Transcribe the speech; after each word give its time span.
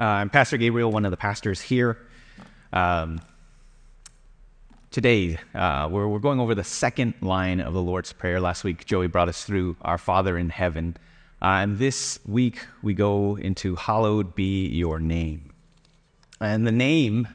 Uh, 0.00 0.04
I'm 0.04 0.30
Pastor 0.30 0.56
Gabriel, 0.56 0.90
one 0.90 1.04
of 1.04 1.10
the 1.10 1.18
pastors 1.18 1.60
here. 1.60 1.98
Um, 2.72 3.20
today, 4.90 5.36
uh, 5.54 5.90
we're, 5.92 6.08
we're 6.08 6.20
going 6.20 6.40
over 6.40 6.54
the 6.54 6.64
second 6.64 7.12
line 7.20 7.60
of 7.60 7.74
the 7.74 7.82
Lord's 7.82 8.10
Prayer. 8.10 8.40
Last 8.40 8.64
week, 8.64 8.86
Joey 8.86 9.08
brought 9.08 9.28
us 9.28 9.44
through 9.44 9.76
Our 9.82 9.98
Father 9.98 10.38
in 10.38 10.48
Heaven. 10.48 10.96
Uh, 11.42 11.60
and 11.60 11.78
this 11.78 12.18
week, 12.24 12.66
we 12.82 12.94
go 12.94 13.36
into 13.36 13.76
Hallowed 13.76 14.34
Be 14.34 14.68
Your 14.68 15.00
Name. 15.00 15.52
And 16.40 16.66
the 16.66 16.72
name 16.72 17.28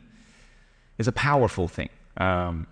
is 0.97 1.07
a 1.07 1.11
powerful 1.11 1.68
thing. 1.68 1.89
Um, 2.18 2.66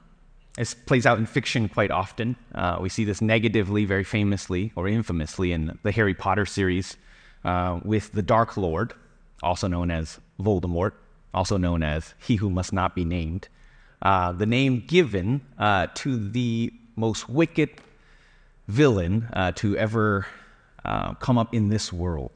it 0.57 0.73
plays 0.87 1.05
out 1.05 1.19
in 1.19 1.27
fiction 1.27 1.69
quite 1.69 1.91
often. 1.91 2.35
Uh, 2.55 2.79
we 2.81 2.89
see 2.89 3.05
this 3.05 3.21
negatively, 3.21 3.85
very 3.85 4.03
famously, 4.03 4.71
or 4.75 4.87
infamously, 4.87 5.51
in 5.51 5.77
the 5.83 5.91
Harry 5.91 6.15
Potter 6.15 6.47
series 6.47 6.97
uh, 7.45 7.79
with 7.83 8.11
the 8.13 8.23
Dark 8.23 8.57
Lord, 8.57 8.95
also 9.43 9.67
known 9.67 9.91
as 9.91 10.19
Voldemort, 10.39 10.93
also 11.33 11.57
known 11.57 11.83
as 11.83 12.13
He 12.19 12.35
Who 12.35 12.49
Must 12.49 12.73
Not 12.73 12.95
Be 12.95 13.05
Named. 13.05 13.47
Uh, 14.01 14.31
the 14.31 14.45
name 14.45 14.83
given 14.87 15.41
uh, 15.57 15.87
to 15.95 16.17
the 16.29 16.73
most 16.95 17.29
wicked 17.29 17.69
villain 18.67 19.27
uh, 19.33 19.51
to 19.53 19.77
ever 19.77 20.25
uh, 20.85 21.13
come 21.15 21.37
up 21.37 21.53
in 21.53 21.69
this 21.69 21.91
world. 21.93 22.31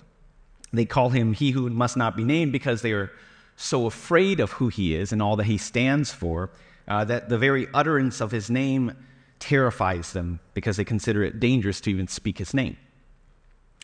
They 0.72 0.86
call 0.86 1.10
him 1.10 1.34
He 1.34 1.52
Who 1.52 1.70
Must 1.70 1.98
Not 1.98 2.16
Be 2.16 2.24
Named 2.24 2.52
because 2.52 2.82
they 2.82 2.92
are 2.92 3.12
so 3.56 3.86
afraid 3.88 4.40
of 4.40 4.52
who 4.52 4.68
he 4.68 4.96
is 4.96 5.12
and 5.12 5.22
all 5.22 5.36
that 5.36 5.46
he 5.46 5.58
stands 5.58 6.12
for 6.12 6.52
uh, 6.88 7.04
that 7.06 7.30
the 7.30 7.38
very 7.38 7.68
utterance 7.74 8.22
of 8.22 8.32
his 8.32 8.50
name 8.50 8.94
terrifies 9.40 10.14
them 10.14 10.40
because 10.54 10.78
they 10.78 10.86
consider 10.86 11.24
it 11.24 11.40
dangerous 11.40 11.82
to 11.82 11.90
even 11.90 12.08
speak 12.08 12.38
his 12.38 12.54
name. 12.54 12.78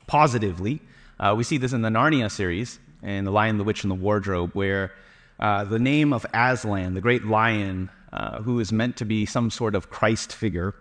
Positively, 0.08 0.82
uh, 1.20 1.34
we 1.36 1.44
see 1.44 1.58
this 1.58 1.74
in 1.74 1.82
the 1.82 1.90
Narnia 1.90 2.30
series, 2.32 2.80
in 3.04 3.26
The 3.26 3.32
Lion, 3.32 3.58
the 3.58 3.64
Witch, 3.64 3.84
and 3.84 3.92
the 3.92 3.96
Wardrobe, 3.96 4.52
where 4.54 4.92
uh, 5.40 5.64
the 5.64 5.80
name 5.80 6.14
of 6.14 6.26
Aslan, 6.34 6.94
the 6.94 7.02
great 7.02 7.26
lion, 7.26 7.90
uh, 8.12 8.42
who 8.42 8.60
is 8.60 8.72
meant 8.72 8.98
to 8.98 9.06
be 9.06 9.26
some 9.26 9.50
sort 9.50 9.76
of 9.76 9.90
Christ 9.90 10.34
figure, 10.34 10.74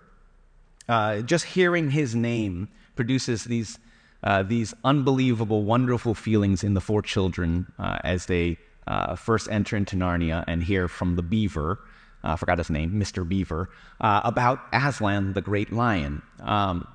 uh, 0.89 1.21
just 1.21 1.45
hearing 1.45 1.91
his 1.91 2.15
name 2.15 2.69
produces 2.97 3.45
these, 3.45 3.79
uh, 4.23 4.43
these 4.43 4.75
unbelievable, 4.85 5.65
wonderful 5.65 6.15
feelings 6.15 6.65
in 6.65 6.75
the 6.75 6.81
four 6.81 7.03
children 7.03 7.67
uh, 7.79 7.99
as 8.05 8.27
they 8.27 8.57
first 9.17 9.49
enter 9.51 9.77
into 9.77 9.97
Narnia 9.97 10.45
and 10.47 10.63
hear 10.63 10.89
from 10.89 11.17
the 11.17 11.23
beaver 11.23 11.79
I 12.25 12.33
uh, 12.33 12.37
forgot 12.37 12.59
his 12.59 12.71
name, 12.71 12.93
Mr. 12.93 13.29
Beaver, 13.29 13.69
uh, 14.01 14.21
about 14.25 14.61
Aslan, 14.73 15.33
the 15.33 15.41
great 15.41 15.73
lion. 15.73 16.23
Um, 16.41 16.87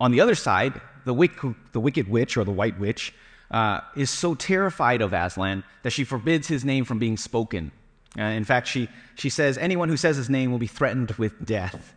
on 0.00 0.12
the 0.12 0.20
other 0.20 0.34
side, 0.34 0.80
the, 1.04 1.14
wick, 1.14 1.32
the, 1.72 1.80
wicked 1.80 2.08
witch 2.08 2.36
or 2.36 2.44
the 2.44 2.52
white 2.52 2.78
witch 2.78 3.12
uh, 3.50 3.80
is 3.96 4.10
so 4.10 4.34
terrified 4.34 5.02
of 5.02 5.12
Aslan 5.12 5.64
that 5.82 5.90
she 5.90 6.04
forbids 6.04 6.48
his 6.48 6.64
name 6.64 6.84
from 6.84 6.98
being 6.98 7.16
spoken. 7.16 7.72
Uh, 8.18 8.22
in 8.22 8.44
fact, 8.44 8.68
she, 8.68 8.88
she 9.16 9.28
says 9.28 9.58
anyone 9.58 9.88
who 9.88 9.96
says 9.96 10.16
his 10.16 10.30
name 10.30 10.50
will 10.50 10.58
be 10.58 10.66
threatened 10.66 11.12
with 11.12 11.44
death. 11.44 11.94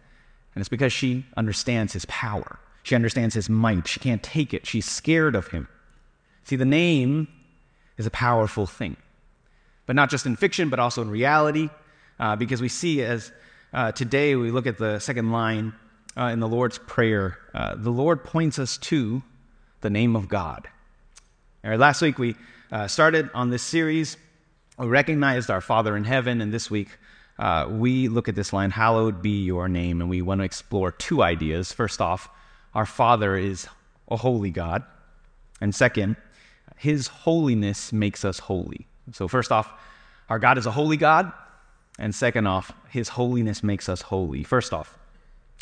And 0.55 0.61
it's 0.61 0.69
because 0.69 0.93
she 0.93 1.25
understands 1.35 1.93
his 1.93 2.05
power. 2.05 2.59
She 2.83 2.95
understands 2.95 3.35
his 3.35 3.49
might. 3.49 3.87
She 3.87 3.99
can't 3.99 4.23
take 4.23 4.53
it. 4.53 4.65
She's 4.65 4.85
scared 4.85 5.35
of 5.35 5.47
him. 5.47 5.67
See, 6.45 6.55
the 6.55 6.65
name 6.65 7.27
is 7.97 8.05
a 8.05 8.11
powerful 8.11 8.65
thing. 8.65 8.97
But 9.85 9.95
not 9.95 10.09
just 10.09 10.25
in 10.25 10.35
fiction, 10.35 10.69
but 10.69 10.79
also 10.79 11.01
in 11.01 11.09
reality 11.09 11.69
uh, 12.19 12.35
because 12.35 12.61
we 12.61 12.69
see 12.69 13.03
as 13.03 13.31
uh, 13.73 13.91
today 13.91 14.35
we 14.35 14.51
look 14.51 14.67
at 14.67 14.77
the 14.77 14.99
second 14.99 15.31
line 15.31 15.73
uh, 16.15 16.25
in 16.25 16.39
the 16.39 16.47
Lord's 16.47 16.77
Prayer, 16.79 17.37
uh, 17.53 17.75
the 17.75 17.91
Lord 17.91 18.23
points 18.23 18.57
us 18.57 18.77
to 18.77 19.21
the 19.81 19.89
name 19.89 20.15
of 20.15 20.27
God. 20.27 20.67
All 21.67 21.71
right, 21.71 21.79
last 21.81 22.01
week 22.01 22.17
we 22.17 22.37
uh, 22.71 22.87
started 22.87 23.29
on 23.33 23.49
this 23.49 23.61
series. 23.61 24.15
We 24.79 24.87
recognized 24.87 25.51
our 25.51 25.59
Father 25.59 25.97
in 25.97 26.05
heaven, 26.05 26.39
and 26.39 26.53
this 26.53 26.71
week 26.71 26.97
uh, 27.37 27.67
we 27.69 28.07
look 28.07 28.29
at 28.29 28.35
this 28.35 28.53
line, 28.53 28.71
Hallowed 28.71 29.21
be 29.21 29.43
your 29.43 29.67
name, 29.67 29.99
and 29.99 30.09
we 30.09 30.21
want 30.21 30.39
to 30.39 30.45
explore 30.45 30.93
two 30.93 31.21
ideas. 31.21 31.73
First 31.73 31.99
off, 31.99 32.29
our 32.73 32.85
Father 32.85 33.35
is 33.35 33.67
a 34.07 34.15
holy 34.15 34.49
God. 34.49 34.81
And 35.59 35.75
second, 35.75 36.15
his 36.77 37.07
holiness 37.07 37.91
makes 37.91 38.23
us 38.23 38.39
holy. 38.39 38.87
So, 39.11 39.27
first 39.27 39.51
off, 39.51 39.69
our 40.29 40.39
God 40.39 40.57
is 40.57 40.67
a 40.67 40.71
holy 40.71 40.95
God, 40.95 41.33
and 41.99 42.15
second 42.15 42.47
off, 42.47 42.71
his 42.87 43.09
holiness 43.09 43.61
makes 43.61 43.89
us 43.89 44.01
holy. 44.01 44.43
First 44.43 44.71
off, 44.71 44.97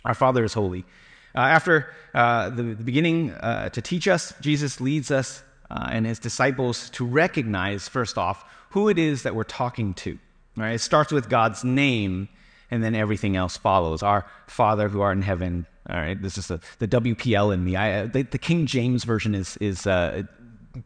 our 0.03 0.13
Father 0.13 0.43
is 0.43 0.53
holy. 0.53 0.85
Uh, 1.33 1.39
after 1.39 1.91
uh, 2.13 2.51
the, 2.51 2.61
the, 2.61 2.83
beginning 2.83 3.31
uh, 3.31 3.69
to 3.69 3.81
teach 3.81 4.07
us, 4.07 4.35
Jesus 4.39 4.79
leads 4.79 5.09
us 5.09 5.41
uh, 5.69 5.89
and 5.91 6.05
his 6.05 6.19
disciples 6.19 6.89
to 6.91 7.05
recognize, 7.05 7.87
first 7.87 8.17
off, 8.17 8.45
who 8.69 8.89
it 8.89 8.99
is 8.99 9.23
that 9.23 9.35
we're 9.35 9.43
talking 9.43 9.93
to. 9.95 10.17
Right? 10.55 10.73
It 10.73 10.81
starts 10.81 11.11
with 11.11 11.29
God's 11.29 11.63
name, 11.63 12.29
and 12.71 12.83
then 12.83 12.95
everything 12.95 13.35
else 13.35 13.57
follows. 13.57 14.03
Our 14.03 14.25
Father 14.47 14.89
who 14.89 15.01
art 15.01 15.17
in 15.17 15.23
heaven. 15.23 15.65
All 15.87 15.97
right, 15.97 16.19
this 16.19 16.37
is 16.39 16.47
the, 16.47 16.59
the 16.79 16.87
WPL 16.87 17.53
in 17.53 17.63
me. 17.63 17.75
I, 17.75 18.07
the, 18.07 18.23
the, 18.23 18.39
King 18.39 18.65
James 18.65 19.03
version 19.03 19.35
is 19.35 19.55
is 19.57 19.85
uh, 19.85 20.23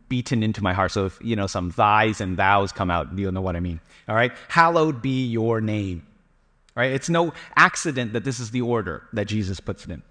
beaten 0.07 0.43
into 0.43 0.61
my 0.61 0.73
heart. 0.73 0.91
So 0.91 1.05
if, 1.05 1.19
you 1.21 1.35
know, 1.35 1.47
some 1.47 1.71
thys 1.71 2.21
and 2.21 2.37
thous 2.37 2.71
come 2.71 2.91
out, 2.91 3.17
you'll 3.17 3.31
know 3.31 3.41
what 3.41 3.55
I 3.55 3.59
mean. 3.59 3.79
All 4.07 4.15
right? 4.15 4.31
Hallowed 4.47 5.01
be 5.01 5.25
your 5.25 5.61
name. 5.61 6.05
Right? 6.75 6.91
It's 6.91 7.09
no 7.09 7.33
accident 7.55 8.13
that 8.13 8.23
this 8.23 8.39
is 8.39 8.51
the 8.51 8.61
order 8.61 9.03
that 9.13 9.25
Jesus 9.25 9.59
puts 9.59 9.85
it 9.85 9.91
in. 9.91 10.01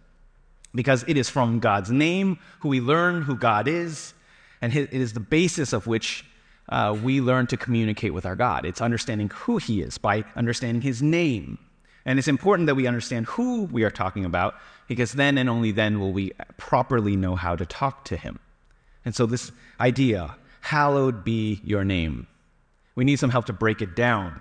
Because 0.75 1.05
it 1.09 1.17
is 1.17 1.31
from 1.31 1.61
God's 1.61 1.91
name 1.91 2.39
who 2.61 2.69
we 2.69 2.81
learn 2.81 3.23
who 3.23 3.37
God 3.37 3.69
is, 3.69 4.12
and 4.60 4.74
it 4.74 4.92
is 4.92 5.12
the 5.12 5.20
basis 5.20 5.72
of 5.72 5.86
which 5.86 6.24
uh, 6.69 6.96
we 7.02 7.20
learn 7.20 7.46
to 7.46 7.56
communicate 7.56 8.12
with 8.12 8.26
our 8.26 8.36
God. 8.36 8.64
It's 8.64 8.80
understanding 8.80 9.30
who 9.34 9.58
He 9.58 9.80
is 9.80 9.98
by 9.98 10.24
understanding 10.36 10.82
His 10.82 11.02
name. 11.02 11.58
And 12.04 12.19
it's 12.19 12.28
important 12.28 12.66
that 12.66 12.74
we 12.74 12.86
understand 12.86 13.26
who 13.26 13.64
we 13.64 13.84
are 13.84 13.91
talking 13.91 14.24
about, 14.24 14.54
because 14.86 15.12
then 15.12 15.38
and 15.38 15.48
only 15.48 15.72
then 15.72 16.00
will 16.00 16.12
we 16.12 16.32
properly 16.56 17.16
know 17.16 17.36
how 17.36 17.56
to 17.56 17.66
talk 17.66 18.04
to 18.06 18.16
Him. 18.16 18.38
And 19.04 19.14
so, 19.14 19.26
this 19.26 19.52
idea, 19.80 20.36
hallowed 20.60 21.25
be 21.25 21.60
your 21.64 21.84
name, 21.84 22.26
we 22.94 23.04
need 23.04 23.19
some 23.19 23.30
help 23.30 23.46
to 23.46 23.52
break 23.52 23.80
it 23.80 23.94
down. 23.94 24.40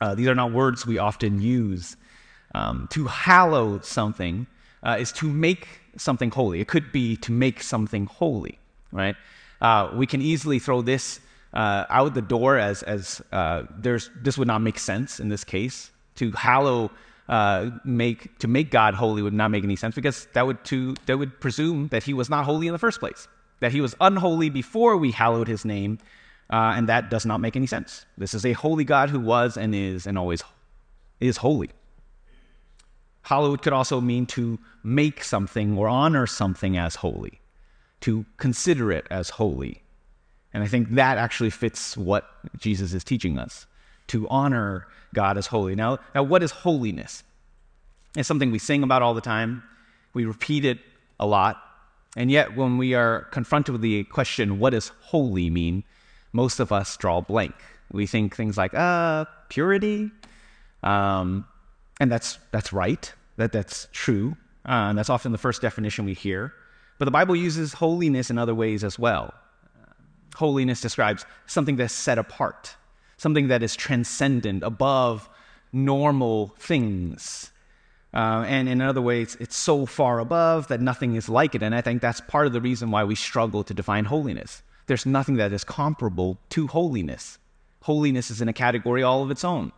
Uh, 0.00 0.14
these 0.14 0.28
are 0.28 0.34
not 0.34 0.52
words 0.52 0.86
we 0.86 0.98
often 0.98 1.40
use. 1.40 1.96
Um, 2.54 2.86
to 2.90 3.06
hallow 3.06 3.80
something 3.80 4.46
uh, 4.82 4.96
is 5.00 5.10
to 5.12 5.26
make 5.26 5.66
something 5.96 6.30
holy. 6.30 6.60
It 6.60 6.68
could 6.68 6.92
be 6.92 7.16
to 7.18 7.32
make 7.32 7.62
something 7.62 8.06
holy, 8.06 8.58
right? 8.92 9.16
Uh, 9.60 9.90
we 9.94 10.06
can 10.06 10.22
easily 10.22 10.58
throw 10.58 10.82
this 10.82 11.20
uh, 11.52 11.84
out 11.88 12.14
the 12.14 12.22
door 12.22 12.58
as, 12.58 12.82
as 12.82 13.22
uh, 13.32 13.64
there's, 13.76 14.10
this 14.20 14.38
would 14.38 14.48
not 14.48 14.60
make 14.60 14.78
sense 14.78 15.20
in 15.20 15.28
this 15.28 15.44
case. 15.44 15.90
To 16.16 16.30
hallow 16.32 16.90
uh, 17.28 17.70
make 17.84 18.38
to 18.40 18.48
make 18.48 18.70
God 18.70 18.92
holy 18.92 19.22
would 19.22 19.32
not 19.32 19.50
make 19.50 19.64
any 19.64 19.76
sense 19.76 19.94
because 19.94 20.26
that 20.34 20.46
would 20.46 20.62
to 20.66 20.94
that 21.06 21.16
would 21.16 21.40
presume 21.40 21.88
that 21.88 22.02
he 22.02 22.12
was 22.12 22.28
not 22.28 22.44
holy 22.44 22.66
in 22.66 22.74
the 22.74 22.78
first 22.78 23.00
place 23.00 23.28
that 23.62 23.70
he 23.70 23.80
was 23.80 23.94
unholy 24.00 24.50
before 24.50 24.96
we 24.96 25.12
hallowed 25.12 25.46
his 25.46 25.64
name, 25.64 25.98
uh, 26.50 26.74
and 26.76 26.88
that 26.88 27.10
does 27.10 27.24
not 27.24 27.40
make 27.40 27.54
any 27.54 27.68
sense. 27.68 28.04
This 28.18 28.34
is 28.34 28.44
a 28.44 28.52
holy 28.52 28.82
God 28.82 29.08
who 29.08 29.20
was 29.20 29.56
and 29.56 29.72
is 29.72 30.04
and 30.06 30.18
always 30.18 30.42
is 31.20 31.36
holy. 31.36 31.70
Hallowed 33.22 33.62
could 33.62 33.72
also 33.72 34.00
mean 34.00 34.26
to 34.26 34.58
make 34.82 35.22
something 35.22 35.78
or 35.78 35.88
honor 35.88 36.26
something 36.26 36.76
as 36.76 36.96
holy, 36.96 37.40
to 38.02 38.24
consider 38.36 38.92
it 38.92 39.06
as 39.10 39.30
holy. 39.30 39.82
And 40.52 40.62
I 40.62 40.66
think 40.66 40.90
that 40.90 41.18
actually 41.18 41.50
fits 41.50 41.96
what 41.96 42.28
Jesus 42.58 42.92
is 42.92 43.02
teaching 43.04 43.38
us 43.38 43.66
to 44.08 44.28
honor 44.28 44.86
God 45.14 45.38
as 45.38 45.46
holy. 45.46 45.74
Now, 45.74 45.98
now 46.14 46.22
what 46.22 46.42
is 46.42 46.50
holiness? 46.50 47.22
It's 48.16 48.28
something 48.28 48.50
we 48.50 48.58
sing 48.58 48.82
about 48.82 49.02
all 49.02 49.14
the 49.14 49.20
time, 49.20 49.62
we 50.12 50.26
repeat 50.26 50.64
it 50.64 50.78
a 51.18 51.26
lot. 51.26 51.62
And 52.14 52.30
yet, 52.30 52.54
when 52.54 52.76
we 52.76 52.92
are 52.92 53.22
confronted 53.30 53.72
with 53.72 53.80
the 53.80 54.04
question, 54.04 54.58
what 54.58 54.70
does 54.70 54.88
holy 55.00 55.48
mean? 55.48 55.82
Most 56.34 56.60
of 56.60 56.70
us 56.70 56.94
draw 56.98 57.22
blank. 57.22 57.54
We 57.90 58.06
think 58.06 58.36
things 58.36 58.58
like, 58.58 58.74
uh, 58.74 59.24
purity. 59.48 60.10
Um, 60.82 61.46
and 62.00 62.12
that's, 62.12 62.38
that's 62.50 62.70
right, 62.72 63.10
that, 63.38 63.52
that's 63.52 63.88
true. 63.92 64.36
Uh, 64.66 64.90
and 64.90 64.98
that's 64.98 65.08
often 65.08 65.32
the 65.32 65.38
first 65.38 65.62
definition 65.62 66.04
we 66.04 66.12
hear. 66.12 66.52
But 67.02 67.06
the 67.06 67.10
Bible 67.10 67.34
uses 67.34 67.72
holiness 67.72 68.30
in 68.30 68.38
other 68.38 68.54
ways 68.54 68.84
as 68.84 68.96
well. 68.96 69.34
Holiness 70.36 70.80
describes 70.80 71.26
something 71.46 71.74
that's 71.74 71.92
set 71.92 72.16
apart, 72.16 72.76
something 73.16 73.48
that 73.48 73.60
is 73.60 73.74
transcendent, 73.74 74.62
above 74.62 75.28
normal 75.72 76.54
things. 76.60 77.50
Uh, 78.14 78.44
and 78.46 78.68
in 78.68 78.80
other 78.80 79.02
ways, 79.02 79.36
it's 79.40 79.56
so 79.56 79.84
far 79.84 80.20
above 80.20 80.68
that 80.68 80.80
nothing 80.80 81.16
is 81.16 81.28
like 81.28 81.56
it. 81.56 81.62
And 81.64 81.74
I 81.74 81.80
think 81.80 82.00
that's 82.00 82.20
part 82.20 82.46
of 82.46 82.52
the 82.52 82.60
reason 82.60 82.92
why 82.92 83.02
we 83.02 83.16
struggle 83.16 83.64
to 83.64 83.74
define 83.74 84.04
holiness. 84.04 84.62
There's 84.86 85.04
nothing 85.04 85.34
that 85.38 85.52
is 85.52 85.64
comparable 85.64 86.38
to 86.50 86.68
holiness. 86.68 87.36
Holiness 87.80 88.30
is 88.30 88.40
in 88.40 88.48
a 88.48 88.52
category 88.52 89.02
all 89.02 89.24
of 89.24 89.32
its 89.32 89.42
own. 89.42 89.72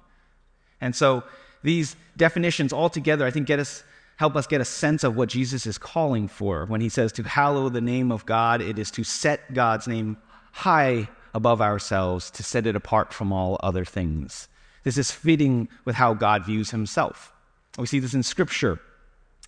And 0.78 0.94
so 0.94 1.24
these 1.62 1.96
definitions 2.18 2.70
altogether, 2.70 3.24
I 3.24 3.30
think, 3.30 3.46
get 3.46 3.60
us, 3.60 3.82
help 4.16 4.36
us 4.36 4.46
get 4.46 4.60
a 4.60 4.64
sense 4.64 5.04
of 5.04 5.16
what 5.16 5.28
Jesus 5.28 5.66
is 5.66 5.78
calling 5.78 6.28
for 6.28 6.66
when 6.66 6.80
he 6.80 6.88
says 6.88 7.12
to 7.12 7.22
hallow 7.22 7.68
the 7.68 7.80
name 7.80 8.12
of 8.12 8.26
God. 8.26 8.60
It 8.60 8.78
is 8.78 8.90
to 8.92 9.04
set 9.04 9.54
God's 9.54 9.88
name 9.88 10.16
high 10.52 11.08
above 11.34 11.60
ourselves 11.60 12.30
to 12.30 12.42
set 12.42 12.66
it 12.66 12.76
apart 12.76 13.12
from 13.12 13.32
all 13.32 13.58
other 13.62 13.84
things. 13.84 14.48
This 14.84 14.96
is 14.96 15.10
fitting 15.10 15.68
with 15.84 15.96
how 15.96 16.14
God 16.14 16.46
views 16.46 16.70
himself. 16.70 17.32
We 17.76 17.86
see 17.86 17.98
this 17.98 18.14
in 18.14 18.22
Scripture 18.22 18.78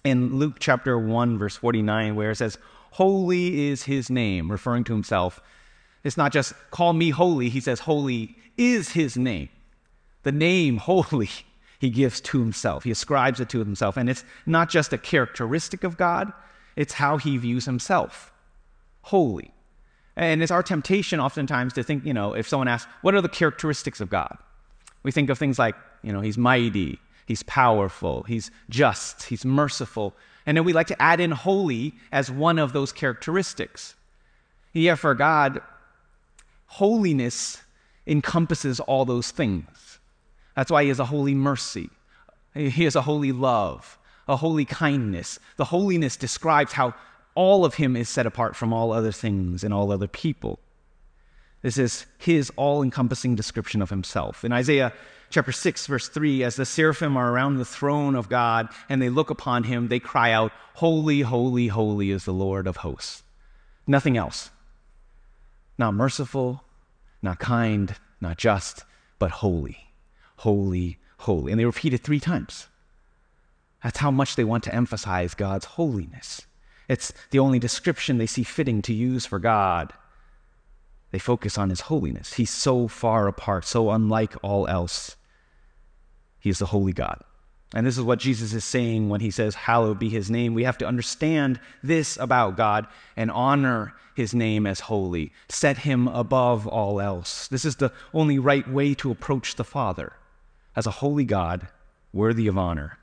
in 0.02 0.36
Luke 0.36 0.56
chapter 0.58 0.98
1, 0.98 1.38
verse 1.38 1.56
49, 1.56 2.16
where 2.16 2.30
it 2.30 2.36
says, 2.36 2.58
Holy 2.92 3.69
is 3.69 3.84
his 3.84 4.10
name, 4.10 4.50
referring 4.50 4.84
to 4.84 4.92
himself. 4.92 5.40
It's 6.02 6.16
not 6.16 6.32
just 6.32 6.54
call 6.70 6.92
me 6.92 7.10
holy, 7.10 7.48
he 7.48 7.60
says, 7.60 7.80
Holy 7.80 8.36
is 8.56 8.90
his 8.90 9.16
name. 9.16 9.48
The 10.22 10.32
name 10.32 10.76
holy 10.78 11.30
he 11.78 11.90
gives 11.90 12.20
to 12.23 12.38
himself, 12.40 12.84
he 12.84 12.90
ascribes 12.90 13.40
it 13.40 13.49
to 13.50 13.58
himself. 13.58 13.96
And 13.96 14.08
it's 14.08 14.25
not 14.46 14.70
just 14.70 14.93
a 14.93 14.99
characteristic 14.99 15.84
of 15.84 15.96
God, 15.96 16.32
it's 16.75 16.94
how 16.94 17.17
he 17.17 17.37
views 17.37 17.64
himself 17.64 18.32
holy. 19.06 19.52
And 20.17 20.43
it's 20.43 20.50
our 20.50 20.64
temptation 20.64 21.20
oftentimes 21.20 21.75
to 21.75 21.82
think, 21.84 22.05
you 22.05 22.12
know, 22.12 22.34
if 22.34 22.49
someone 22.49 22.69
asks, 22.69 22.90
What 23.02 23.14
are 23.14 23.20
the 23.20 23.28
characteristics 23.28 24.00
of 24.00 24.11
God? 24.11 24.37
We 25.05 25.12
think 25.12 25.31
of 25.31 25.38
things 25.38 25.58
like, 25.58 25.76
you 26.02 26.12
know, 26.12 26.20
he's 26.20 26.37
mighty, 26.37 26.99
he's 27.26 27.44
powerful, 27.44 28.25
he's 28.25 28.50
just, 28.69 29.25
he's 29.25 29.44
merciful. 29.44 30.14
And 30.44 30.56
then 30.56 30.64
we 30.64 30.72
like 30.72 30.88
to 30.88 31.00
add 31.00 31.20
in 31.20 31.31
holy 31.31 31.94
as 32.11 32.31
one 32.31 32.58
of 32.58 32.72
those 32.72 32.93
characteristics. 32.93 33.94
Yet 34.72 34.99
for 34.99 35.14
God, 35.14 35.61
holiness 36.67 37.62
encompasses 38.06 38.81
all 38.81 39.05
those 39.05 39.31
things. 39.31 39.67
That's 40.56 40.70
why 40.70 40.82
he 40.82 40.88
has 40.88 40.99
a 40.99 41.05
holy 41.05 41.35
mercy, 41.35 41.91
he 42.55 42.85
has 42.85 42.97
a 42.97 43.03
holy 43.03 43.32
love, 43.32 43.99
a 44.26 44.37
holy 44.37 44.64
kindness. 44.64 45.38
The 45.56 45.67
holiness 45.67 46.17
describes 46.17 46.73
how 46.73 46.94
all 47.35 47.64
of 47.64 47.75
him 47.75 47.94
is 47.94 48.08
set 48.08 48.26
apart 48.26 48.56
from 48.56 48.73
all 48.73 48.93
other 48.93 49.12
things 49.12 49.62
and 49.62 49.73
all 49.73 49.93
other 49.93 50.08
people. 50.08 50.58
This 51.62 51.79
is 51.79 52.06
his 52.19 52.50
all 52.56 52.82
encompassing 52.82 53.35
description 53.35 53.82
of 53.82 53.91
himself. 53.91 54.44
In 54.44 54.53
Isaiah 54.53 54.93
chapter 55.31 55.53
6, 55.53 55.87
verse 55.87 56.08
3, 56.08 56.43
as 56.43 56.56
the 56.56 56.64
seraphim 56.64 57.17
are 57.17 57.31
around 57.31 57.56
the 57.56 57.64
throne 57.64 58.14
of 58.14 58.29
God 58.29 58.69
and 58.88 59.03
they 59.03 59.08
look 59.08 59.31
upon 59.31 59.64
him, 59.64 59.88
they 59.88 60.00
cry 60.00 60.32
out, 60.32 60.53
Holy, 60.75 61.20
holy, 61.20 61.69
holy 61.69 62.11
is 62.11 62.25
the 62.25 62.32
Lord 62.32 62.67
of 62.67 62.79
hosts. 62.79 63.23
Nothing 63.87 64.17
else. 64.17 64.50
Not 65.79 65.94
merciful, 65.94 66.64
not 67.20 67.38
kind, 67.38 67.94
not 68.20 68.38
just, 68.38 68.85
but 69.19 69.31
holy, 69.31 69.85
holy, 70.36 70.98
holy. 71.18 71.52
And 71.52 71.60
they 71.60 71.64
repeat 71.64 71.94
it 71.94 72.02
three 72.02 72.20
times. 72.20 72.68
That's 73.82 73.98
how 73.98 74.10
much 74.10 74.36
they 74.36 74.44
want 74.44 74.64
to 74.64 74.74
emphasize 74.74 75.34
God's 75.34 75.64
holiness. 75.64 76.46
It's 76.88 77.12
the 77.30 77.38
only 77.38 77.58
description 77.58 78.18
they 78.18 78.26
see 78.26 78.42
fitting 78.42 78.82
to 78.82 78.92
use 78.92 79.26
for 79.26 79.38
God. 79.38 79.92
They 81.10 81.18
focus 81.18 81.56
on 81.56 81.70
his 81.70 81.82
holiness. 81.82 82.34
He's 82.34 82.50
so 82.50 82.88
far 82.88 83.28
apart, 83.28 83.64
so 83.64 83.90
unlike 83.90 84.34
all 84.42 84.66
else. 84.66 85.16
He 86.40 86.50
is 86.50 86.58
the 86.58 86.66
holy 86.66 86.92
God. 86.92 87.22
And 87.74 87.86
this 87.86 87.98
is 87.98 88.04
what 88.04 88.20
Jesus 88.20 88.52
is 88.52 88.64
saying 88.64 89.08
when 89.08 89.20
he 89.20 89.30
says, 89.30 89.54
Hallowed 89.54 89.98
be 89.98 90.08
his 90.08 90.30
name. 90.30 90.54
We 90.54 90.64
have 90.64 90.78
to 90.78 90.86
understand 90.86 91.60
this 91.82 92.16
about 92.16 92.56
God 92.56 92.86
and 93.16 93.30
honor 93.30 93.94
his 94.14 94.34
name 94.34 94.66
as 94.66 94.80
holy, 94.80 95.32
set 95.48 95.78
him 95.78 96.08
above 96.08 96.66
all 96.66 97.00
else. 97.00 97.48
This 97.48 97.64
is 97.64 97.76
the 97.76 97.92
only 98.14 98.38
right 98.38 98.68
way 98.68 98.94
to 98.94 99.10
approach 99.10 99.56
the 99.56 99.64
Father 99.64 100.12
as 100.76 100.87
a 100.87 100.93
holy 100.93 101.25
God 101.25 101.67
worthy 102.12 102.46
of 102.46 102.56
honor. 102.56 102.99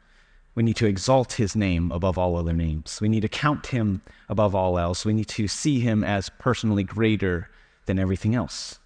We 0.55 0.63
need 0.63 0.75
to 0.77 0.85
exalt 0.85 1.33
his 1.33 1.55
name 1.55 1.91
above 1.91 2.17
all 2.17 2.37
other 2.37 2.53
names. 2.53 2.99
We 3.01 3.09
need 3.09 3.21
to 3.21 3.27
count 3.27 3.67
him 3.67 4.01
above 4.29 4.53
all 4.53 4.77
else. 4.77 5.03
We 5.03 5.13
need 5.13 5.27
to 5.29 5.47
see 5.47 5.79
him 5.79 6.03
as 6.03 6.29
personally 6.29 6.83
greater 6.83 7.49
than 7.87 7.97
everything 7.97 8.35
else. 8.35 8.79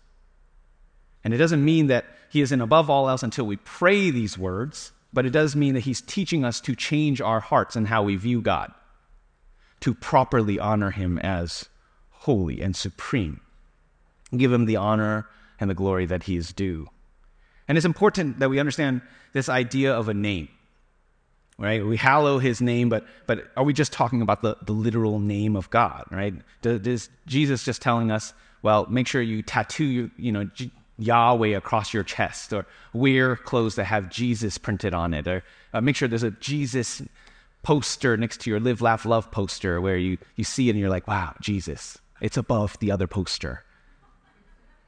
And 1.24 1.34
it 1.34 1.38
doesn't 1.38 1.64
mean 1.64 1.88
that 1.88 2.06
he 2.30 2.42
isn't 2.42 2.62
above 2.62 2.90
all 2.90 3.10
else 3.10 3.22
until 3.22 3.46
we 3.46 3.58
pray 3.58 4.10
these 4.12 4.38
words, 4.38 4.94
but 5.12 5.26
it 5.26 5.32
does 5.32 5.56
mean 5.56 5.74
that 5.74 5.82
he's 5.82 6.02
teaching 6.02 6.46
us 6.46 6.62
to 6.62 6.76
change 6.76 7.20
our 7.20 7.42
hearts 7.42 7.76
and 7.76 7.88
how 7.88 8.04
we 8.04 8.16
view 8.16 8.42
God, 8.42 8.72
to 9.82 9.94
properly 9.94 10.58
honor 10.58 10.92
him 10.92 11.18
as 11.20 11.68
holy 12.10 12.62
and 12.62 12.76
supreme, 12.76 13.42
give 14.36 14.52
him 14.54 14.66
the 14.66 14.78
honor 14.78 15.28
and 15.60 15.70
the 15.70 15.76
glory 15.76 16.06
that 16.06 16.24
he 16.24 16.38
is 16.38 16.54
due. 16.54 16.88
And 17.68 17.78
it's 17.78 17.86
important 17.86 18.40
that 18.40 18.50
we 18.50 18.60
understand 18.60 19.02
this 19.34 19.50
idea 19.50 19.94
of 19.94 20.10
a 20.10 20.14
name 20.14 20.50
right? 21.58 21.86
We 21.86 21.98
hallow 21.98 22.40
his 22.40 22.62
name, 22.62 22.90
but, 22.90 23.06
but 23.26 23.48
are 23.58 23.64
we 23.64 23.74
just 23.74 23.92
talking 23.92 24.22
about 24.22 24.42
the, 24.42 24.58
the 24.62 24.74
literal 24.74 25.20
name 25.20 25.56
of 25.56 25.70
God, 25.70 26.06
right? 26.12 26.34
Does 26.62 27.10
Jesus 27.26 27.64
just 27.64 27.82
telling 27.82 28.12
us, 28.12 28.34
well, 28.62 28.86
make 28.90 29.08
sure 29.08 29.22
you 29.22 29.42
tattoo, 29.42 29.86
you, 29.86 30.12
you 30.18 30.32
know, 30.32 30.50
Yahweh 31.00 31.56
across 31.56 31.94
your 31.94 32.04
chest, 32.04 32.54
or 32.54 32.66
wear 32.94 33.36
clothes 33.36 33.76
that 33.76 33.86
have 33.86 34.10
Jesus 34.10 34.58
printed 34.58 34.94
on 34.94 35.14
it, 35.14 35.28
or 35.28 35.44
uh, 35.74 35.82
make 35.82 35.96
sure 35.96 36.08
there's 36.08 36.24
a 36.24 36.32
Jesus 36.32 37.02
poster 37.64 38.18
next 38.18 38.42
to 38.42 38.50
your 38.50 38.60
Live, 38.60 38.82
Laugh, 38.82 39.06
Love 39.06 39.30
poster 39.32 39.82
where 39.82 39.98
you, 39.98 40.18
you 40.36 40.44
see 40.44 40.68
it 40.68 40.72
and 40.72 40.80
you're 40.80 40.90
like, 40.90 41.08
wow, 41.08 41.34
Jesus, 41.42 41.98
it's 42.22 42.38
above 42.38 42.78
the 42.80 42.92
other 42.92 43.08
poster. 43.08 43.64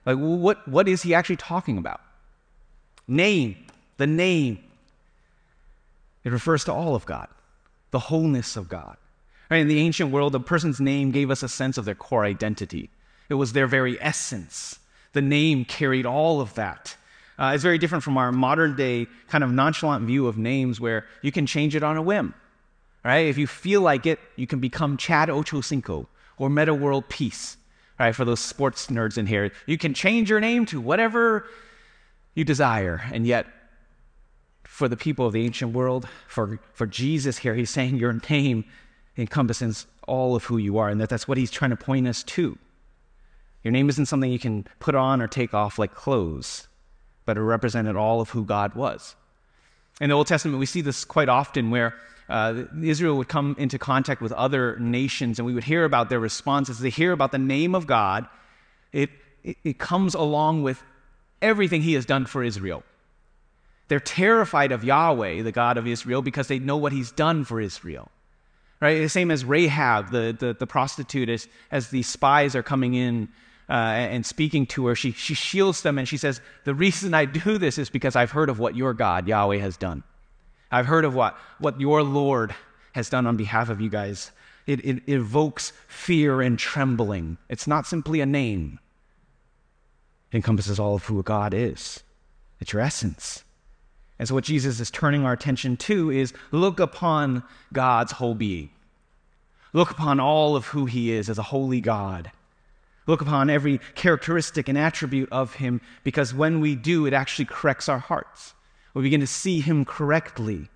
Like, 0.06 0.18
what, 0.18 0.68
what 0.68 0.88
is 0.88 1.04
he 1.04 1.14
actually 1.14 1.36
talking 1.36 1.78
about? 1.78 2.02
Name, 3.10 3.58
the 3.98 4.08
name 4.08 4.60
it 6.24 6.32
refers 6.32 6.64
to 6.66 6.74
all 6.74 6.96
of 6.96 7.06
God, 7.06 7.28
the 7.92 8.00
wholeness 8.00 8.56
of 8.56 8.70
God. 8.70 8.98
Right? 9.50 9.58
In 9.58 9.68
the 9.68 9.80
ancient 9.80 10.12
world, 10.12 10.36
a 10.36 10.40
person's 10.40 10.80
name 10.80 11.12
gave 11.12 11.32
us 11.32 11.42
a 11.42 11.50
sense 11.50 11.78
of 11.78 11.86
their 11.86 11.96
core 11.96 12.24
identity. 12.24 12.90
It 13.30 13.34
was 13.34 13.54
their 13.54 13.68
very 13.68 14.00
essence. 14.02 14.78
The 15.14 15.22
name 15.22 15.66
carried 15.66 16.06
all 16.06 16.40
of 16.40 16.54
that. 16.54 16.96
Uh, 17.40 17.54
it's 17.56 17.64
very 17.64 17.78
different 17.78 18.04
from 18.04 18.18
our 18.18 18.32
modern 18.32 18.76
day 18.76 19.08
kind 19.28 19.44
of 19.44 19.52
nonchalant 19.52 20.06
view 20.06 20.28
of 20.28 20.38
names 20.38 20.80
where 20.80 21.06
you 21.22 21.32
can 21.32 21.46
change 21.46 21.76
it 21.76 21.84
on 21.84 21.98
a 21.98 22.02
whim. 22.02 22.34
Right? 23.04 23.28
If 23.28 23.38
you 23.38 23.48
feel 23.48 23.82
like 23.82 24.06
it, 24.06 24.20
you 24.36 24.46
can 24.46 24.60
become 24.60 24.98
Chad 24.98 25.30
Ochocinco 25.30 26.06
or 26.38 26.50
Metta 26.50 26.74
World 26.76 27.08
Peace. 27.10 27.58
Right? 27.98 28.14
For 28.14 28.26
those 28.26 28.40
sports 28.40 28.88
nerds 28.88 29.18
in 29.18 29.26
here, 29.26 29.52
you 29.66 29.78
can 29.78 29.94
change 29.94 30.30
your 30.30 30.40
name 30.40 30.66
to 30.68 30.80
whatever 30.80 31.48
you 32.40 32.46
desire, 32.46 33.02
and 33.14 33.28
yet 33.28 33.46
for 34.64 34.88
the 34.88 34.98
people 34.98 35.28
of 35.28 35.34
the 35.34 35.46
ancient 35.46 35.74
world, 35.74 36.08
for, 36.28 36.60
for 36.74 36.88
Jesus 36.88 37.38
here, 37.38 37.54
he's 37.54 37.70
saying 37.70 37.98
your 37.98 38.20
name 38.30 38.66
encompasses 39.18 39.86
all 40.08 40.36
of 40.36 40.46
who 40.46 40.58
you 40.58 40.78
are, 40.78 40.90
and 40.90 41.00
that 41.02 41.10
that's 41.10 41.28
what 41.28 41.38
he's 41.38 41.52
trying 41.52 41.72
to 41.72 41.78
point 41.78 42.08
us 42.08 42.24
to. 42.24 42.58
Your 43.64 43.72
name 43.74 43.90
isn't 43.90 44.06
something 44.06 44.32
you 44.32 44.40
can 44.40 44.66
put 44.80 44.96
on 44.96 45.22
or 45.22 45.28
take 45.28 45.54
off 45.54 45.78
like 45.78 45.94
clothes, 45.94 46.68
but 47.26 47.38
it 47.38 47.42
represented 47.42 47.96
all 47.96 48.22
of 48.22 48.30
who 48.30 48.46
God 48.46 48.74
was. 48.74 49.16
In 50.00 50.10
the 50.10 50.16
Old 50.16 50.28
Testament, 50.28 50.60
we 50.60 50.66
see 50.66 50.82
this 50.82 51.04
quite 51.04 51.28
often 51.28 51.70
where 51.70 51.94
uh, 52.30 52.64
Israel 52.82 53.18
would 53.18 53.28
come 53.28 53.56
into 53.60 53.78
contact 53.78 54.22
with 54.22 54.32
other 54.32 54.78
nations, 54.80 55.40
and 55.40 55.46
we 55.46 55.54
would 55.54 55.66
hear 55.66 55.84
about 55.84 56.10
their 56.10 56.20
responses. 56.20 56.80
They 56.80 56.90
hear 56.90 57.12
about 57.12 57.32
the 57.34 57.38
name 57.38 57.76
of 57.76 57.86
God, 57.86 58.28
it, 58.94 59.10
it, 59.44 59.58
it 59.64 59.78
comes 59.78 60.16
along 60.16 60.64
with 60.64 60.82
everything 61.42 61.82
he 61.82 61.94
has 61.94 62.06
done 62.06 62.26
for 62.26 62.44
Israel. 62.44 62.84
They're 63.88 64.00
terrified 64.00 64.72
of 64.72 64.84
Yahweh, 64.84 65.42
the 65.42 65.52
God 65.52 65.78
of 65.78 65.88
Israel, 65.88 66.22
because 66.22 66.48
they 66.48 66.60
know 66.60 66.78
what 66.78 66.92
he's 66.92 67.12
done 67.12 67.44
for 67.44 67.60
Israel. 67.60 68.12
Right? 68.80 69.00
The 69.00 69.10
same 69.10 69.32
as 69.32 69.44
Rahab, 69.44 70.12
the, 70.12 70.36
the, 70.38 70.54
the 70.54 70.68
prostitute, 70.68 71.28
as, 71.28 71.48
as 71.72 71.90
the 71.90 72.04
spies 72.04 72.56
are 72.56 72.64
coming 72.64 72.94
in 72.94 73.28
uh, 73.70 73.74
and 73.74 74.26
speaking 74.26 74.66
to 74.68 74.88
her, 74.88 74.96
she, 74.96 75.12
she 75.12 75.34
shields 75.34 75.82
them 75.82 75.98
and 75.98 76.08
she 76.08 76.18
says, 76.18 76.40
The 76.64 76.74
reason 76.74 77.14
I 77.14 77.26
do 77.26 77.58
this 77.58 77.78
is 77.78 77.90
because 77.90 78.16
I've 78.16 78.32
heard 78.32 78.50
of 78.50 78.60
what 78.60 78.76
your 78.76 78.94
God, 78.94 79.28
Yahweh, 79.28 79.58
has 79.58 79.76
done. 79.76 80.04
I've 80.72 80.86
heard 80.86 81.04
of 81.04 81.16
what, 81.16 81.38
what 81.60 81.80
your 81.82 82.04
Lord 82.04 82.56
has 82.94 83.10
done 83.10 83.28
on 83.28 83.38
behalf 83.38 83.70
of 83.70 83.82
you 83.82 83.90
guys. 83.90 84.32
It, 84.66 84.86
it, 84.86 84.98
it 85.08 85.16
evokes 85.16 85.74
fear 85.88 86.42
and 86.42 86.58
trembling. 86.58 87.38
It's 87.50 87.68
not 87.68 87.88
simply 87.88 88.22
a 88.22 88.26
name, 88.26 88.80
encompasses 90.34 90.80
all 90.80 90.96
of 90.96 91.04
who 91.04 91.22
God 91.24 91.54
is, 91.54 92.04
it's 92.60 92.74
your 92.74 92.82
essence. 92.82 93.44
And 94.20 94.28
so, 94.28 94.36
what 94.36 94.44
Jesus 94.44 94.80
is 94.82 94.92
turning 94.92 95.26
our 95.26 95.32
attention 95.32 95.78
to 95.78 96.12
is 96.12 96.34
look 96.52 96.80
upon 96.80 97.44
God's 97.72 98.12
whole 98.12 98.36
being. 98.36 98.70
Look 99.72 99.92
upon 99.92 100.20
all 100.20 100.56
of 100.56 100.66
who 100.66 100.86
He 100.86 101.12
is 101.12 101.30
as 101.30 101.38
a 101.38 101.44
holy 101.44 101.80
God. 101.80 102.32
Look 103.08 103.22
upon 103.22 103.50
every 103.50 103.80
characteristic 103.96 104.68
and 104.68 104.78
attribute 104.78 105.30
of 105.32 105.56
Him, 105.56 105.82
because 106.04 106.34
when 106.34 106.60
we 106.60 106.76
do, 106.76 107.06
it 107.06 107.14
actually 107.14 107.46
corrects 107.46 107.88
our 107.88 108.00
hearts. 108.00 108.54
We 108.94 109.04
begin 109.04 109.22
to 109.22 109.28
see 109.28 109.62
Him 109.62 109.86
correctly, 109.86 110.70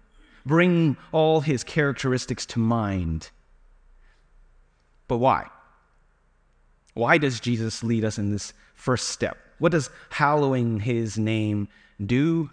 bring 0.45 0.95
all 1.12 1.41
His 1.41 1.63
characteristics 1.63 2.45
to 2.48 2.60
mind. 2.60 3.29
But 5.07 5.17
why? 5.17 5.48
Why 6.93 7.17
does 7.17 7.39
Jesus 7.39 7.83
lead 7.83 8.05
us 8.05 8.17
in 8.17 8.31
this 8.31 8.53
first 8.83 9.07
step? 9.07 9.37
What 9.59 9.71
does 9.71 9.89
hallowing 10.09 10.81
His 10.81 11.17
name 11.17 11.69
do? 12.05 12.49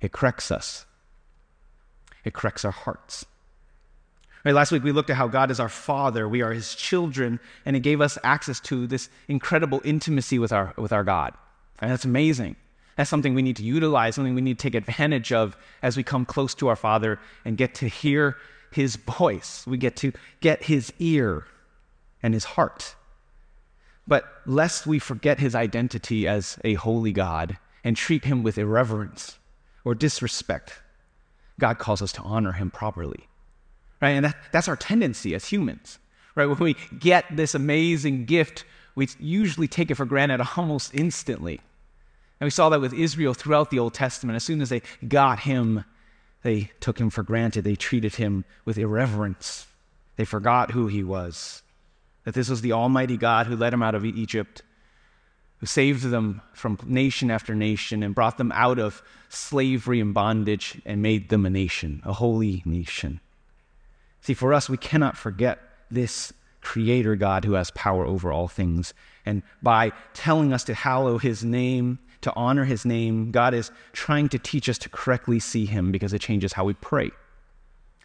It 0.00 0.10
corrects 0.10 0.50
us, 0.50 0.86
it 2.24 2.32
corrects 2.32 2.64
our 2.64 2.70
hearts. 2.70 3.26
Right, 4.42 4.54
last 4.54 4.72
week 4.72 4.82
we 4.82 4.92
looked 4.92 5.10
at 5.10 5.16
how 5.16 5.28
God 5.28 5.50
is 5.50 5.60
our 5.60 5.68
Father, 5.68 6.26
we 6.26 6.40
are 6.40 6.54
His 6.54 6.74
children, 6.74 7.38
and 7.66 7.76
He 7.76 7.80
gave 7.80 8.00
us 8.00 8.16
access 8.24 8.58
to 8.60 8.86
this 8.86 9.10
incredible 9.28 9.82
intimacy 9.84 10.38
with 10.38 10.50
our, 10.50 10.72
with 10.78 10.94
our 10.94 11.04
God. 11.04 11.34
And 11.80 11.90
that's 11.90 12.06
amazing. 12.06 12.56
That's 12.96 13.10
something 13.10 13.34
we 13.34 13.42
need 13.42 13.56
to 13.56 13.62
utilize, 13.62 14.14
something 14.14 14.34
we 14.34 14.40
need 14.40 14.58
to 14.58 14.62
take 14.62 14.74
advantage 14.74 15.30
of 15.30 15.58
as 15.82 15.94
we 15.94 16.02
come 16.02 16.24
close 16.24 16.54
to 16.54 16.68
our 16.68 16.76
Father 16.76 17.18
and 17.44 17.58
get 17.58 17.74
to 17.76 17.86
hear 17.86 18.38
His 18.72 18.96
voice. 18.96 19.66
We 19.66 19.76
get 19.76 19.96
to 19.96 20.12
get 20.40 20.62
His 20.62 20.90
ear 20.98 21.44
and 22.22 22.32
His 22.32 22.44
heart. 22.44 22.94
But 24.10 24.26
lest 24.44 24.86
we 24.86 24.98
forget 24.98 25.40
His 25.40 25.54
identity 25.54 26.28
as 26.28 26.58
a 26.62 26.74
holy 26.74 27.12
God 27.12 27.56
and 27.82 27.96
treat 27.96 28.26
Him 28.26 28.42
with 28.42 28.58
irreverence 28.58 29.38
or 29.86 29.94
disrespect, 29.94 30.82
God 31.58 31.78
calls 31.78 32.02
us 32.02 32.12
to 32.12 32.22
honor 32.22 32.52
Him 32.52 32.70
properly 32.70 33.30
right? 34.00 34.10
And 34.10 34.24
that, 34.26 34.36
that's 34.52 34.68
our 34.68 34.76
tendency 34.76 35.34
as 35.34 35.46
humans, 35.46 35.98
right? 36.34 36.46
When 36.46 36.58
we 36.58 36.76
get 36.98 37.24
this 37.30 37.54
amazing 37.54 38.24
gift, 38.24 38.64
we 38.94 39.08
usually 39.18 39.68
take 39.68 39.90
it 39.90 39.96
for 39.96 40.04
granted 40.04 40.40
almost 40.56 40.94
instantly. 40.94 41.60
And 42.40 42.46
we 42.46 42.50
saw 42.50 42.70
that 42.70 42.80
with 42.80 42.94
Israel 42.94 43.34
throughout 43.34 43.70
the 43.70 43.78
Old 43.78 43.94
Testament. 43.94 44.36
As 44.36 44.44
soon 44.44 44.62
as 44.62 44.70
they 44.70 44.82
got 45.06 45.40
him, 45.40 45.84
they 46.42 46.70
took 46.80 46.98
him 46.98 47.10
for 47.10 47.22
granted. 47.22 47.64
They 47.64 47.76
treated 47.76 48.14
him 48.14 48.44
with 48.64 48.78
irreverence. 48.78 49.66
They 50.16 50.24
forgot 50.24 50.70
who 50.70 50.86
he 50.86 51.04
was, 51.04 51.62
that 52.24 52.34
this 52.34 52.48
was 52.48 52.60
the 52.60 52.72
Almighty 52.72 53.16
God 53.16 53.46
who 53.46 53.56
led 53.56 53.72
them 53.72 53.82
out 53.82 53.94
of 53.94 54.04
Egypt, 54.04 54.62
who 55.58 55.66
saved 55.66 56.04
them 56.04 56.40
from 56.52 56.78
nation 56.86 57.30
after 57.30 57.54
nation 57.54 58.02
and 58.02 58.14
brought 58.14 58.38
them 58.38 58.52
out 58.52 58.78
of 58.78 59.02
slavery 59.28 60.00
and 60.00 60.14
bondage 60.14 60.80
and 60.84 61.02
made 61.02 61.28
them 61.28 61.46
a 61.46 61.50
nation, 61.50 62.02
a 62.04 62.12
holy 62.12 62.62
nation. 62.64 63.20
See, 64.22 64.34
for 64.34 64.52
us, 64.52 64.68
we 64.68 64.76
cannot 64.76 65.16
forget 65.16 65.58
this 65.90 66.32
Creator 66.60 67.16
God 67.16 67.44
who 67.44 67.54
has 67.54 67.70
power 67.72 68.04
over 68.04 68.32
all 68.32 68.48
things. 68.48 68.92
And 69.24 69.42
by 69.62 69.92
telling 70.14 70.52
us 70.52 70.64
to 70.64 70.74
hallow 70.74 71.18
His 71.18 71.42
name, 71.42 71.98
to 72.20 72.32
honor 72.34 72.64
His 72.64 72.84
name, 72.84 73.30
God 73.30 73.54
is 73.54 73.70
trying 73.92 74.28
to 74.30 74.38
teach 74.38 74.68
us 74.68 74.78
to 74.78 74.88
correctly 74.88 75.40
see 75.40 75.64
Him 75.64 75.90
because 75.90 76.12
it 76.12 76.20
changes 76.20 76.52
how 76.52 76.64
we 76.64 76.74
pray, 76.74 77.10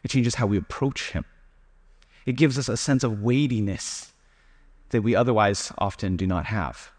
it 0.04 0.10
changes 0.10 0.36
how 0.36 0.48
we 0.48 0.58
approach 0.58 1.12
Him. 1.12 1.26
It 2.26 2.34
gives 2.34 2.58
us 2.58 2.70
a 2.70 2.78
sense 2.78 3.04
of 3.04 3.22
weightiness 3.22 4.12
that 4.90 5.02
we 5.02 5.16
otherwise 5.16 5.72
often 5.78 6.18
do 6.18 6.26
not 6.26 6.46
have. 6.46 6.92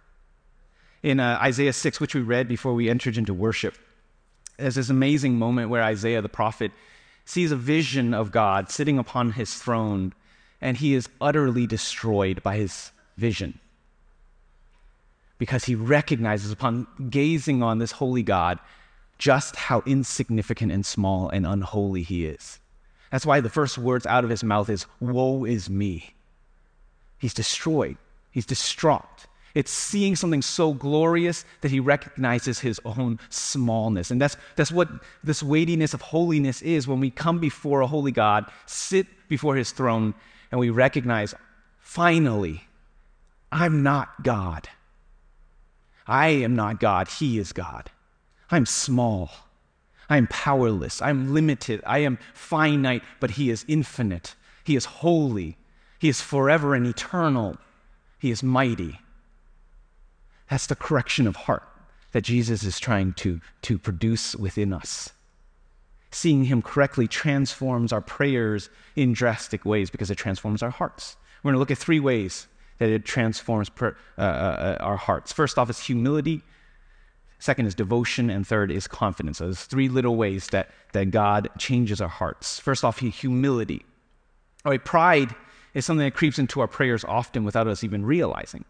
In 1.02 1.20
uh, 1.20 1.38
Isaiah 1.40 1.72
6, 1.72 2.00
which 2.00 2.14
we 2.14 2.20
read 2.20 2.48
before 2.48 2.74
we 2.74 2.88
entered 2.88 3.16
into 3.16 3.34
worship, 3.34 3.76
there's 4.56 4.76
this 4.76 4.90
amazing 4.90 5.38
moment 5.38 5.70
where 5.70 5.82
Isaiah 5.82 6.22
the 6.22 6.28
prophet 6.28 6.72
sees 7.24 7.52
a 7.52 7.56
vision 7.56 8.14
of 8.14 8.32
God 8.32 8.70
sitting 8.70 8.98
upon 8.98 9.32
his 9.32 9.54
throne, 9.54 10.14
and 10.60 10.76
he 10.76 10.94
is 10.94 11.08
utterly 11.20 11.66
destroyed 11.66 12.42
by 12.42 12.56
his 12.56 12.92
vision. 13.16 13.58
Because 15.38 15.64
he 15.64 15.74
recognizes, 15.74 16.50
upon 16.50 16.86
gazing 17.10 17.62
on 17.62 17.78
this 17.78 17.92
holy 17.92 18.22
God, 18.22 18.58
just 19.18 19.56
how 19.56 19.82
insignificant 19.84 20.72
and 20.72 20.86
small 20.86 21.28
and 21.28 21.46
unholy 21.46 22.02
he 22.02 22.26
is. 22.26 22.58
That's 23.10 23.26
why 23.26 23.40
the 23.40 23.50
first 23.50 23.78
words 23.78 24.06
out 24.06 24.24
of 24.24 24.30
his 24.30 24.42
mouth 24.42 24.68
is, 24.68 24.86
Woe 25.00 25.44
is 25.44 25.70
me. 25.70 26.14
He's 27.18 27.34
destroyed, 27.34 27.96
he's 28.30 28.46
distraught. 28.46 29.26
It's 29.54 29.70
seeing 29.70 30.16
something 30.16 30.42
so 30.42 30.74
glorious 30.74 31.46
that 31.62 31.70
he 31.70 31.80
recognizes 31.80 32.58
his 32.58 32.78
own 32.84 33.18
smallness. 33.30 34.10
And 34.10 34.20
that's, 34.20 34.36
that's 34.54 34.70
what 34.70 34.90
this 35.24 35.42
weightiness 35.42 35.94
of 35.94 36.02
holiness 36.02 36.60
is 36.60 36.86
when 36.86 37.00
we 37.00 37.10
come 37.10 37.38
before 37.38 37.80
a 37.80 37.86
holy 37.86 38.12
God, 38.12 38.44
sit 38.66 39.06
before 39.30 39.56
his 39.56 39.70
throne, 39.70 40.12
and 40.50 40.60
we 40.60 40.68
recognize, 40.68 41.34
finally, 41.78 42.64
I'm 43.50 43.82
not 43.82 44.22
God. 44.22 44.68
I 46.06 46.28
am 46.28 46.54
not 46.54 46.78
God. 46.78 47.08
He 47.08 47.38
is 47.38 47.52
God. 47.52 47.90
I'm 48.50 48.66
small. 48.66 49.30
I'm 50.08 50.26
powerless. 50.28 51.02
I'm 51.02 51.34
limited. 51.34 51.82
I 51.86 51.98
am 51.98 52.18
finite, 52.32 53.02
but 53.20 53.32
He 53.32 53.50
is 53.50 53.64
infinite. 53.68 54.34
He 54.64 54.76
is 54.76 54.84
holy. 54.84 55.56
He 55.98 56.08
is 56.08 56.20
forever 56.20 56.74
and 56.74 56.86
eternal. 56.86 57.56
He 58.18 58.30
is 58.30 58.42
mighty. 58.42 59.00
That's 60.50 60.66
the 60.66 60.76
correction 60.76 61.26
of 61.26 61.36
heart 61.36 61.64
that 62.12 62.22
Jesus 62.22 62.62
is 62.62 62.78
trying 62.78 63.12
to, 63.14 63.40
to 63.62 63.78
produce 63.78 64.36
within 64.36 64.72
us. 64.72 65.12
Seeing 66.10 66.44
Him 66.44 66.62
correctly 66.62 67.08
transforms 67.08 67.92
our 67.92 68.00
prayers 68.00 68.70
in 68.94 69.12
drastic 69.12 69.64
ways 69.64 69.90
because 69.90 70.10
it 70.10 70.16
transforms 70.16 70.62
our 70.62 70.70
hearts. 70.70 71.16
We're 71.42 71.50
going 71.50 71.56
to 71.56 71.58
look 71.58 71.70
at 71.70 71.78
three 71.78 72.00
ways 72.00 72.46
that 72.78 72.88
it 72.88 73.04
transforms 73.04 73.68
per, 73.68 73.96
uh, 74.16 74.20
uh, 74.20 74.76
our 74.80 74.96
hearts. 74.96 75.32
First 75.32 75.58
off 75.58 75.68
is 75.70 75.80
humility. 75.80 76.42
Second 77.38 77.66
is 77.66 77.74
devotion, 77.74 78.30
and 78.30 78.46
third 78.46 78.70
is 78.70 78.88
confidence. 78.88 79.38
So 79.38 79.44
there's 79.44 79.64
three 79.64 79.88
little 79.88 80.16
ways 80.16 80.48
that, 80.48 80.70
that 80.92 81.10
God 81.10 81.48
changes 81.58 82.00
our 82.00 82.08
hearts. 82.08 82.58
First 82.58 82.84
off, 82.84 82.98
humility. 82.98 83.84
All 84.64 84.70
right, 84.70 84.84
pride 84.84 85.34
is 85.74 85.84
something 85.84 86.04
that 86.04 86.14
creeps 86.14 86.38
into 86.38 86.60
our 86.60 86.66
prayers 86.66 87.04
often 87.04 87.44
without 87.44 87.66
us 87.66 87.84
even 87.84 88.04
realizing. 88.04 88.64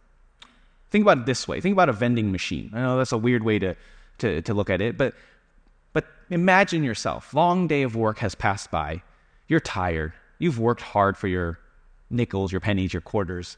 Think 0.90 1.02
about 1.02 1.18
it 1.18 1.26
this 1.26 1.46
way. 1.46 1.60
Think 1.60 1.72
about 1.72 1.88
a 1.88 1.92
vending 1.92 2.32
machine. 2.32 2.70
I 2.74 2.80
know 2.80 2.96
that's 2.96 3.12
a 3.12 3.18
weird 3.18 3.44
way 3.44 3.58
to, 3.60 3.76
to, 4.18 4.42
to 4.42 4.54
look 4.54 4.70
at 4.70 4.80
it, 4.80 4.98
but, 4.98 5.14
but 5.92 6.06
imagine 6.30 6.82
yourself. 6.82 7.32
Long 7.32 7.68
day 7.68 7.82
of 7.82 7.94
work 7.94 8.18
has 8.18 8.34
passed 8.34 8.70
by. 8.70 9.02
You're 9.46 9.60
tired. 9.60 10.12
You've 10.38 10.58
worked 10.58 10.82
hard 10.82 11.16
for 11.16 11.28
your 11.28 11.58
nickels, 12.10 12.52
your 12.52 12.60
pennies, 12.60 12.92
your 12.92 13.00
quarters. 13.00 13.56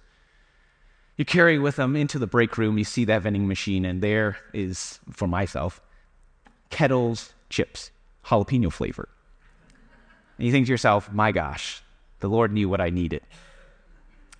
You 1.19 1.27
carry 1.27 1.59
with 1.59 1.77
them 1.77 1.95
into 1.95 2.19
the 2.19 2.27
break 2.27 2.57
room. 2.57 2.79
You 2.79 2.85
see 2.85 3.05
that 3.05 3.23
vending 3.23 3.47
machine, 3.47 3.85
and 3.85 4.01
there 4.01 4.39
is, 4.55 4.99
for 5.11 5.29
myself, 5.29 5.83
Kettles 6.71 7.35
chips, 7.51 7.91
jalapeno 8.25 8.73
flavor. 8.73 9.09
And 10.39 10.47
you 10.47 10.53
think 10.53 10.67
to 10.67 10.73
yourself, 10.73 11.13
my 11.13 11.33
gosh, 11.33 11.83
the 12.21 12.29
Lord 12.29 12.53
knew 12.53 12.69
what 12.69 12.81
I 12.81 12.89
needed. 12.89 13.23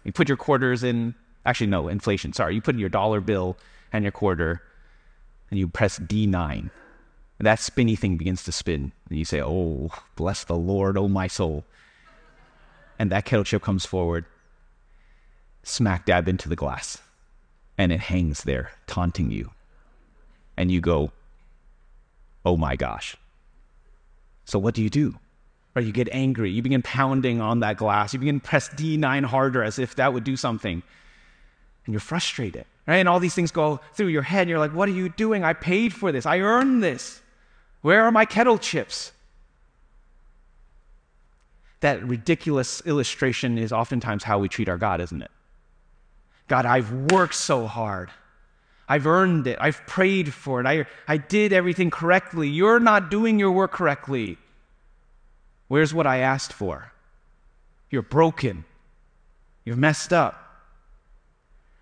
You 0.05 0.13
put 0.13 0.29
your 0.29 0.37
quarters 0.39 0.83
in 0.83 1.15
Actually, 1.49 1.69
no, 1.69 1.89
inflation. 1.89 2.35
Sorry. 2.35 2.55
You 2.55 2.61
put 2.61 2.75
in 2.75 2.79
your 2.79 2.91
dollar 2.91 3.23
bill 3.23 3.57
and 3.91 4.05
your 4.05 4.13
quarter, 4.13 4.61
and 5.51 5.59
you 5.59 5.67
press 5.67 5.99
D9. 5.99 6.59
And 6.61 6.71
that 7.47 7.59
spinny 7.59 7.97
thing 7.97 8.19
begins 8.19 8.45
to 8.45 8.53
spin. 8.53 8.93
And 9.09 9.19
you 9.19 9.25
say, 9.25 9.41
Oh, 9.41 9.89
bless 10.15 10.45
the 10.45 10.57
Lord, 10.57 10.99
oh 10.99 11.09
my 11.09 11.27
soul. 11.27 11.65
And 12.99 13.11
that 13.11 13.25
kettle 13.25 13.45
chip 13.45 13.63
comes 13.63 13.87
forward, 13.87 14.27
smack 15.63 16.07
dab 16.07 16.29
into 16.29 16.49
the 16.49 16.57
glass. 16.57 16.99
And 17.77 17.93
it 17.93 18.01
hangs 18.01 18.43
there, 18.43 18.73
taunting 18.87 19.31
you. 19.31 19.51
And 20.57 20.71
you 20.71 20.81
go, 20.81 21.13
Oh 22.45 22.57
my 22.57 22.77
gosh. 22.77 23.17
So 24.45 24.59
what 24.59 24.75
do 24.75 24.83
you 24.83 24.89
do? 24.89 25.19
Or 25.77 25.83
you 25.83 25.93
get 25.93 26.09
angry. 26.13 26.51
You 26.51 26.63
begin 26.63 26.83
pounding 26.83 27.41
on 27.41 27.61
that 27.61 27.77
glass. 27.77 28.15
You 28.15 28.19
begin 28.19 28.41
press 28.41 28.69
D9 28.71 29.25
harder 29.25 29.63
as 29.63 29.79
if 29.79 29.97
that 29.97 30.13
would 30.13 30.25
do 30.25 30.37
something 30.37 30.83
and 31.89 31.95
you're 31.95 32.01
frustrated, 32.01 32.67
right? 32.87 32.97
And 32.97 33.09
all 33.09 33.19
these 33.19 33.35
things 33.35 33.51
go 33.51 33.81
through 33.95 34.09
your 34.09 34.21
head. 34.21 34.47
You're 34.47 34.59
like, 34.59 34.75
what 34.75 34.91
are 34.91 34.93
you 34.93 35.09
doing? 35.09 35.43
I 35.43 35.55
paid 35.55 35.95
for 35.95 36.13
this. 36.13 36.27
I 36.27 36.41
earned 36.41 36.83
this. 36.83 37.23
Where 37.81 38.05
are 38.05 38.13
my 38.13 38.27
kettle 38.27 38.59
chips? 38.59 39.13
That 41.81 42.05
ridiculous 42.05 42.83
illustration 42.85 43.57
is 43.57 43.73
oftentimes 43.73 44.23
how 44.23 44.39
we 44.39 44.51
treat 44.51 44.69
our 44.69 44.77
God, 44.77 45.01
isn't 45.01 45.23
it? 45.23 45.31
God, 46.49 46.67
I've 46.67 47.13
worked 47.13 47.35
so 47.35 47.67
hard. 47.67 48.11
I've 48.89 49.07
earned 49.07 49.47
it. 49.47 49.59
I've 49.61 49.87
prayed 49.87 50.33
for 50.33 50.61
it. 50.61 50.67
I, 50.67 50.87
I 51.07 51.19
did 51.19 51.53
everything 51.53 51.91
correctly. 51.91 52.49
You're 52.49 52.81
not 52.81 53.11
doing 53.11 53.39
your 53.39 53.53
work 53.53 53.73
correctly. 53.73 54.39
Where's 55.69 55.93
what 55.93 56.07
I 56.07 56.19
asked 56.19 56.55
for? 56.55 56.91
You're 57.91 58.03
broken. 58.03 58.65
You've 59.65 59.79
messed 59.79 60.13
up. 60.15 60.45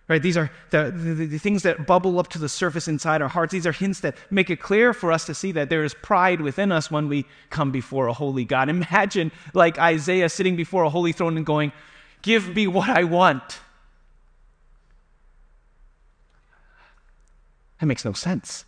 Right? 0.08 0.22
These 0.22 0.36
are 0.36 0.50
the, 0.70 0.92
the, 0.94 1.26
the, 1.26 1.38
things 1.38 1.64
that 1.64 1.84
bubble 1.84 2.20
up 2.20 2.28
to 2.28 2.38
the 2.38 2.48
surface 2.48 2.86
inside 2.86 3.22
our 3.22 3.28
hearts. 3.28 3.52
These 3.52 3.66
are 3.66 3.72
hints 3.72 4.00
that 4.00 4.16
make 4.30 4.50
it 4.50 4.60
clear 4.60 4.92
for 4.92 5.10
us 5.10 5.26
to 5.26 5.34
see 5.34 5.50
that 5.52 5.68
there 5.68 5.82
is 5.82 5.94
pride 5.94 6.40
within 6.40 6.70
us 6.70 6.92
when 6.92 7.08
we 7.08 7.26
come 7.50 7.72
before 7.72 8.06
a 8.06 8.12
holy 8.12 8.44
God. 8.44 8.68
Imagine 8.68 9.32
like 9.52 9.78
Isaiah 9.80 10.28
sitting 10.28 10.54
before 10.54 10.84
a 10.84 10.90
holy 10.90 11.10
throne 11.10 11.36
and 11.36 11.44
going, 11.44 11.72
Give 12.22 12.54
me 12.54 12.66
what 12.66 12.88
I 12.88 13.04
want. 13.04 13.60
That 17.80 17.86
makes 17.86 18.04
no 18.04 18.12
sense. 18.12 18.64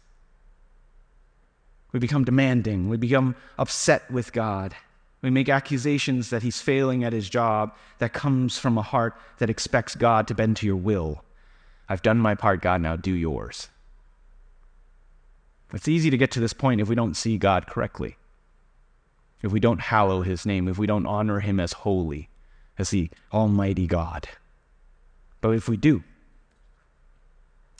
We 1.93 2.00
become 2.00 2.25
demanding. 2.25 2.88
We 2.88 2.97
become 2.99 3.35
upset 3.59 4.11
with 4.11 4.33
God. 4.33 4.75
We 5.23 5.31
make 5.31 5.49
accusations 5.49 6.31
that 6.31 6.43
he's 6.43 6.61
failing 6.61 7.03
at 7.03 7.12
his 7.12 7.29
job 7.29 7.75
that 7.99 8.12
comes 8.12 8.59
from 8.59 8.79
a 8.79 8.83
heart 8.83 9.15
that 9.38 9.50
expects 9.50 9.95
God 9.95 10.29
to 10.29 10.35
bend 10.35 10.57
to 10.59 10.67
your 10.67 10.77
will. 10.77 11.25
I've 11.88 12.03
done 12.03 12.19
my 12.19 12.35
part, 12.35 12.61
God, 12.62 12.83
now 12.83 12.97
do 12.97 13.12
yours. 13.12 13.69
It's 15.73 15.88
easy 15.88 16.11
to 16.11 16.17
get 16.17 16.31
to 16.33 16.41
this 16.41 16.53
point 16.53 16.81
if 16.81 16.88
we 16.88 16.95
don't 16.95 17.17
see 17.17 17.38
God 17.38 17.67
correctly. 17.67 18.17
if 19.43 19.53
we 19.53 19.61
don't 19.61 19.81
hallow 19.81 20.23
his 20.23 20.45
name, 20.45 20.69
if 20.69 20.79
we 20.79 20.87
don't 20.87 21.07
honor 21.07 21.41
him 21.41 21.61
as 21.61 21.73
holy, 21.73 22.29
as 22.77 22.91
the 22.91 23.11
Almighty 23.33 23.87
God. 23.87 24.29
But 25.41 25.50
if 25.50 25.69
we 25.69 25.77
do, 25.77 26.03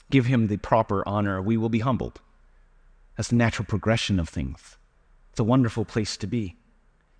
give 0.09 0.25
him 0.25 0.47
the 0.47 0.57
proper 0.57 1.07
honor, 1.07 1.41
we 1.41 1.57
will 1.57 1.69
be 1.69 1.79
humbled. 1.79 2.19
That's 3.15 3.29
the 3.29 3.35
natural 3.35 3.65
progression 3.65 4.19
of 4.19 4.29
things. 4.29 4.77
It's 5.31 5.39
a 5.39 5.43
wonderful 5.43 5.85
place 5.85 6.17
to 6.17 6.27
be. 6.27 6.55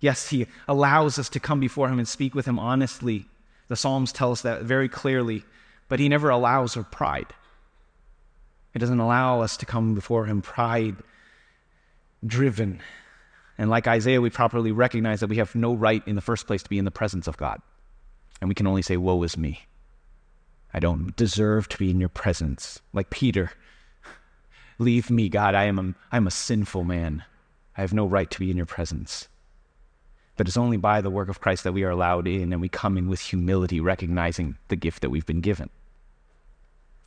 Yes, 0.00 0.30
he 0.30 0.46
allows 0.66 1.18
us 1.18 1.28
to 1.30 1.40
come 1.40 1.60
before 1.60 1.88
him 1.88 1.98
and 1.98 2.08
speak 2.08 2.34
with 2.34 2.46
him 2.46 2.58
honestly. 2.58 3.26
The 3.68 3.76
Psalms 3.76 4.12
tell 4.12 4.32
us 4.32 4.42
that 4.42 4.62
very 4.62 4.88
clearly, 4.88 5.44
but 5.88 6.00
he 6.00 6.08
never 6.08 6.30
allows 6.30 6.76
our 6.76 6.82
pride. 6.82 7.32
It 8.74 8.78
doesn't 8.78 9.00
allow 9.00 9.42
us 9.42 9.56
to 9.58 9.66
come 9.66 9.94
before 9.94 10.26
him 10.26 10.42
pride 10.42 10.96
driven. 12.24 12.80
And 13.58 13.68
like 13.68 13.86
Isaiah, 13.86 14.20
we 14.20 14.30
properly 14.30 14.72
recognize 14.72 15.20
that 15.20 15.28
we 15.28 15.36
have 15.36 15.54
no 15.54 15.74
right 15.74 16.02
in 16.06 16.14
the 16.14 16.20
first 16.20 16.46
place 16.46 16.62
to 16.62 16.70
be 16.70 16.78
in 16.78 16.84
the 16.84 16.90
presence 16.90 17.26
of 17.26 17.36
God. 17.36 17.60
And 18.40 18.48
we 18.48 18.54
can 18.54 18.66
only 18.66 18.82
say, 18.82 18.96
Woe 18.96 19.22
is 19.22 19.36
me. 19.36 19.60
I 20.72 20.80
don't 20.80 21.14
deserve 21.16 21.68
to 21.68 21.78
be 21.78 21.90
in 21.90 22.00
your 22.00 22.08
presence. 22.08 22.80
Like 22.92 23.10
Peter, 23.10 23.52
leave 24.78 25.10
me, 25.10 25.28
God. 25.28 25.54
I 25.54 25.64
am 25.64 25.78
a, 25.78 25.94
I 26.12 26.16
am 26.16 26.26
a 26.26 26.30
sinful 26.30 26.84
man. 26.84 27.24
I 27.76 27.80
have 27.80 27.92
no 27.92 28.06
right 28.06 28.30
to 28.30 28.38
be 28.38 28.50
in 28.50 28.56
your 28.56 28.66
presence. 28.66 29.28
But 30.36 30.48
it's 30.48 30.56
only 30.56 30.76
by 30.76 31.00
the 31.00 31.10
work 31.10 31.28
of 31.28 31.40
Christ 31.40 31.64
that 31.64 31.72
we 31.72 31.84
are 31.84 31.90
allowed 31.90 32.26
in 32.26 32.52
and 32.52 32.60
we 32.60 32.68
come 32.68 32.96
in 32.96 33.08
with 33.08 33.20
humility, 33.20 33.80
recognizing 33.80 34.56
the 34.68 34.76
gift 34.76 35.02
that 35.02 35.10
we've 35.10 35.26
been 35.26 35.40
given. 35.40 35.70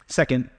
Second, 0.07 0.49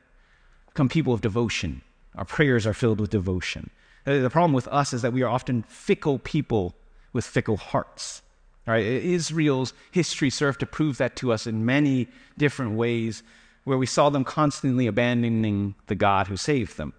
come 0.75 0.89
people 0.89 1.15
of 1.15 1.21
devotion. 1.21 1.83
Our 2.17 2.25
prayers 2.25 2.67
are 2.67 2.75
filled 2.75 3.01
with 3.01 3.11
devotion. 3.11 3.71
Uh, 4.07 4.19
the 4.19 4.31
problem 4.31 4.53
with 4.53 4.69
us 4.69 4.93
is 4.93 5.03
that 5.03 5.13
we 5.13 5.23
are 5.23 5.29
often 5.29 5.63
fickle 5.63 6.19
people 6.19 6.75
with 7.13 7.25
fickle 7.25 7.57
hearts. 7.57 8.23
Right? 8.67 8.85
Israel's 8.85 9.75
history 9.91 10.31
served 10.31 10.61
to 10.61 10.67
prove 10.67 10.99
that 10.99 11.17
to 11.17 11.33
us 11.33 11.47
in 11.47 11.67
many 11.67 12.09
different 12.39 12.73
ways, 12.73 13.23
where 13.65 13.79
we 13.79 13.87
saw 13.87 14.11
them 14.11 14.25
constantly 14.25 14.87
abandoning 14.87 15.75
the 15.87 15.95
God 15.95 16.27
who 16.27 16.37
saved 16.37 16.77
them. 16.77 16.93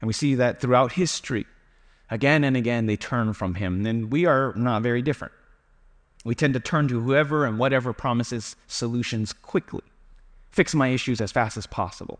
And 0.00 0.06
we 0.06 0.12
see 0.12 0.34
that 0.34 0.60
throughout 0.60 0.92
history. 0.92 1.46
Again 2.10 2.44
and 2.44 2.56
again, 2.56 2.86
they 2.86 2.96
turn 2.96 3.32
from 3.32 3.54
Him. 3.54 3.86
And 3.86 4.10
we 4.10 4.26
are 4.26 4.52
not 4.56 4.82
very 4.82 5.02
different. 5.02 5.32
We 6.24 6.34
tend 6.34 6.54
to 6.54 6.60
turn 6.60 6.88
to 6.88 7.00
whoever 7.00 7.46
and 7.46 7.58
whatever 7.58 7.92
promises 7.92 8.56
solutions 8.66 9.32
quickly, 9.32 9.82
fix 10.50 10.74
my 10.74 10.88
issues 10.88 11.20
as 11.20 11.32
fast 11.32 11.56
as 11.56 11.66
possible. 11.66 12.18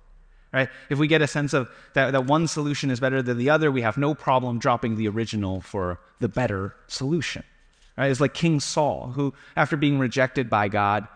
Right? 0.53 0.69
If 0.91 0.99
we 0.99 1.07
get 1.09 1.23
a 1.23 1.27
sense 1.27 1.55
of 1.55 1.69
that, 1.95 2.13
that 2.13 2.27
one 2.27 2.47
solution 2.47 2.91
is 2.91 3.01
better 3.01 3.23
than 3.23 3.39
the 3.39 3.51
other, 3.51 3.71
we 3.73 3.83
have 3.83 3.97
no 3.97 4.15
problem 4.15 4.59
dropping 4.59 4.97
the 4.97 5.09
original 5.09 5.61
for 5.61 5.99
the 6.21 6.29
better 6.29 6.75
solution. 6.89 7.43
Right? 7.97 8.11
It's 8.11 8.21
like 8.21 8.35
King 8.35 8.61
Saul, 8.61 9.13
who, 9.15 9.35
after 9.57 9.77
being 9.77 9.99
rejected 9.99 10.49
by 10.49 10.69
God 10.69 11.07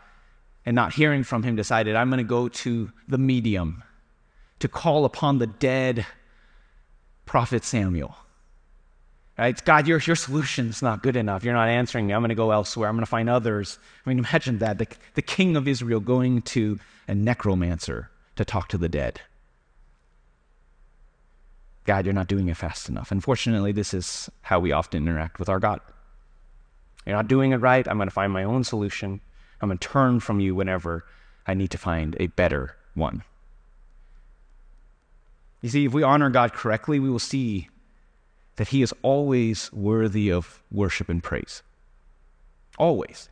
and 0.64 0.75
not 0.75 0.92
hearing 0.92 1.25
from 1.25 1.42
him, 1.42 1.56
decided, 1.56 1.97
I'm 1.97 2.11
going 2.11 2.18
to 2.18 2.25
go 2.25 2.49
to 2.49 2.92
the 3.09 3.18
medium 3.18 3.83
to 4.59 4.68
call 4.68 5.04
upon 5.04 5.38
the 5.38 5.47
dead 5.47 6.06
prophet 7.25 7.64
Samuel. 7.64 8.16
Right? 9.38 9.62
God, 9.64 9.87
your, 9.87 9.99
your 10.00 10.16
solution's 10.16 10.80
not 10.80 11.02
good 11.02 11.16
enough. 11.16 11.45
You're 11.45 11.54
not 11.54 11.68
answering 11.68 12.06
me. 12.06 12.14
I'm 12.14 12.21
going 12.21 12.30
to 12.30 12.35
go 12.35 12.52
elsewhere. 12.52 12.88
I'm 12.88 12.95
going 12.95 13.04
to 13.04 13.11
find 13.11 13.28
others. 13.28 13.78
I 14.04 14.09
mean, 14.09 14.18
imagine 14.18 14.59
that. 14.59 14.78
The, 14.78 14.87
the 15.14 15.23
king 15.23 15.56
of 15.56 15.68
Israel 15.68 16.00
going 16.00 16.42
to 16.42 16.78
a 17.06 17.14
necromancer 17.14 18.11
to 18.37 18.45
talk 18.45 18.68
to 18.68 18.78
the 18.78 18.88
dead. 18.88 19.21
God, 21.85 22.04
you're 22.04 22.14
not 22.14 22.28
doing 22.28 22.49
it 22.49 22.56
fast 22.56 22.88
enough. 22.88 23.12
Unfortunately, 23.12 23.73
this 23.73 23.95
is 23.95 24.28
how 24.42 24.59
we 24.59 24.73
often 24.73 25.06
interact 25.06 25.38
with 25.38 25.49
our 25.49 25.61
God. 25.61 25.80
You're 27.06 27.16
not 27.16 27.28
doing 27.28 27.52
it 27.52 27.58
right. 27.58 27.86
I'm 27.86 27.96
going 27.96 28.08
to 28.08 28.14
find 28.14 28.32
my 28.32 28.44
own 28.44 28.64
solution. 28.64 29.20
I'm 29.60 29.68
going 29.68 29.78
to 29.78 29.88
turn 29.88 30.20
from 30.20 30.40
you 30.40 30.54
whenever 30.54 31.06
I 31.46 31.54
need 31.54 31.70
to 31.70 31.78
find 31.78 32.16
a 32.18 32.26
better 32.26 32.76
one. 32.94 33.22
You 35.62 35.68
see, 35.68 35.85
if 35.85 35.94
we 35.94 36.02
honor 36.02 36.31
God 36.31 36.52
correctly, 36.52 36.98
we 36.98 37.09
will 37.09 37.18
see 37.18 37.68
that 38.57 38.68
He 38.68 38.83
is 38.83 38.92
always 39.02 39.72
worthy 39.72 40.31
of 40.31 40.62
worship 40.70 41.09
and 41.09 41.22
praise. 41.22 41.62
Always. 42.78 43.28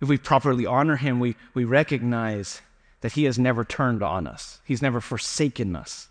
If 0.00 0.08
we 0.08 0.18
properly 0.18 0.66
honor 0.66 0.96
Him, 0.96 1.20
we, 1.20 1.36
we 1.54 1.64
recognize 1.64 2.62
that 3.02 3.12
He 3.12 3.24
has 3.24 3.38
never 3.38 3.64
turned 3.64 4.02
on 4.02 4.26
us, 4.26 4.60
He's 4.64 4.82
never 4.82 5.00
forsaken 5.00 5.76
us. 5.76 6.08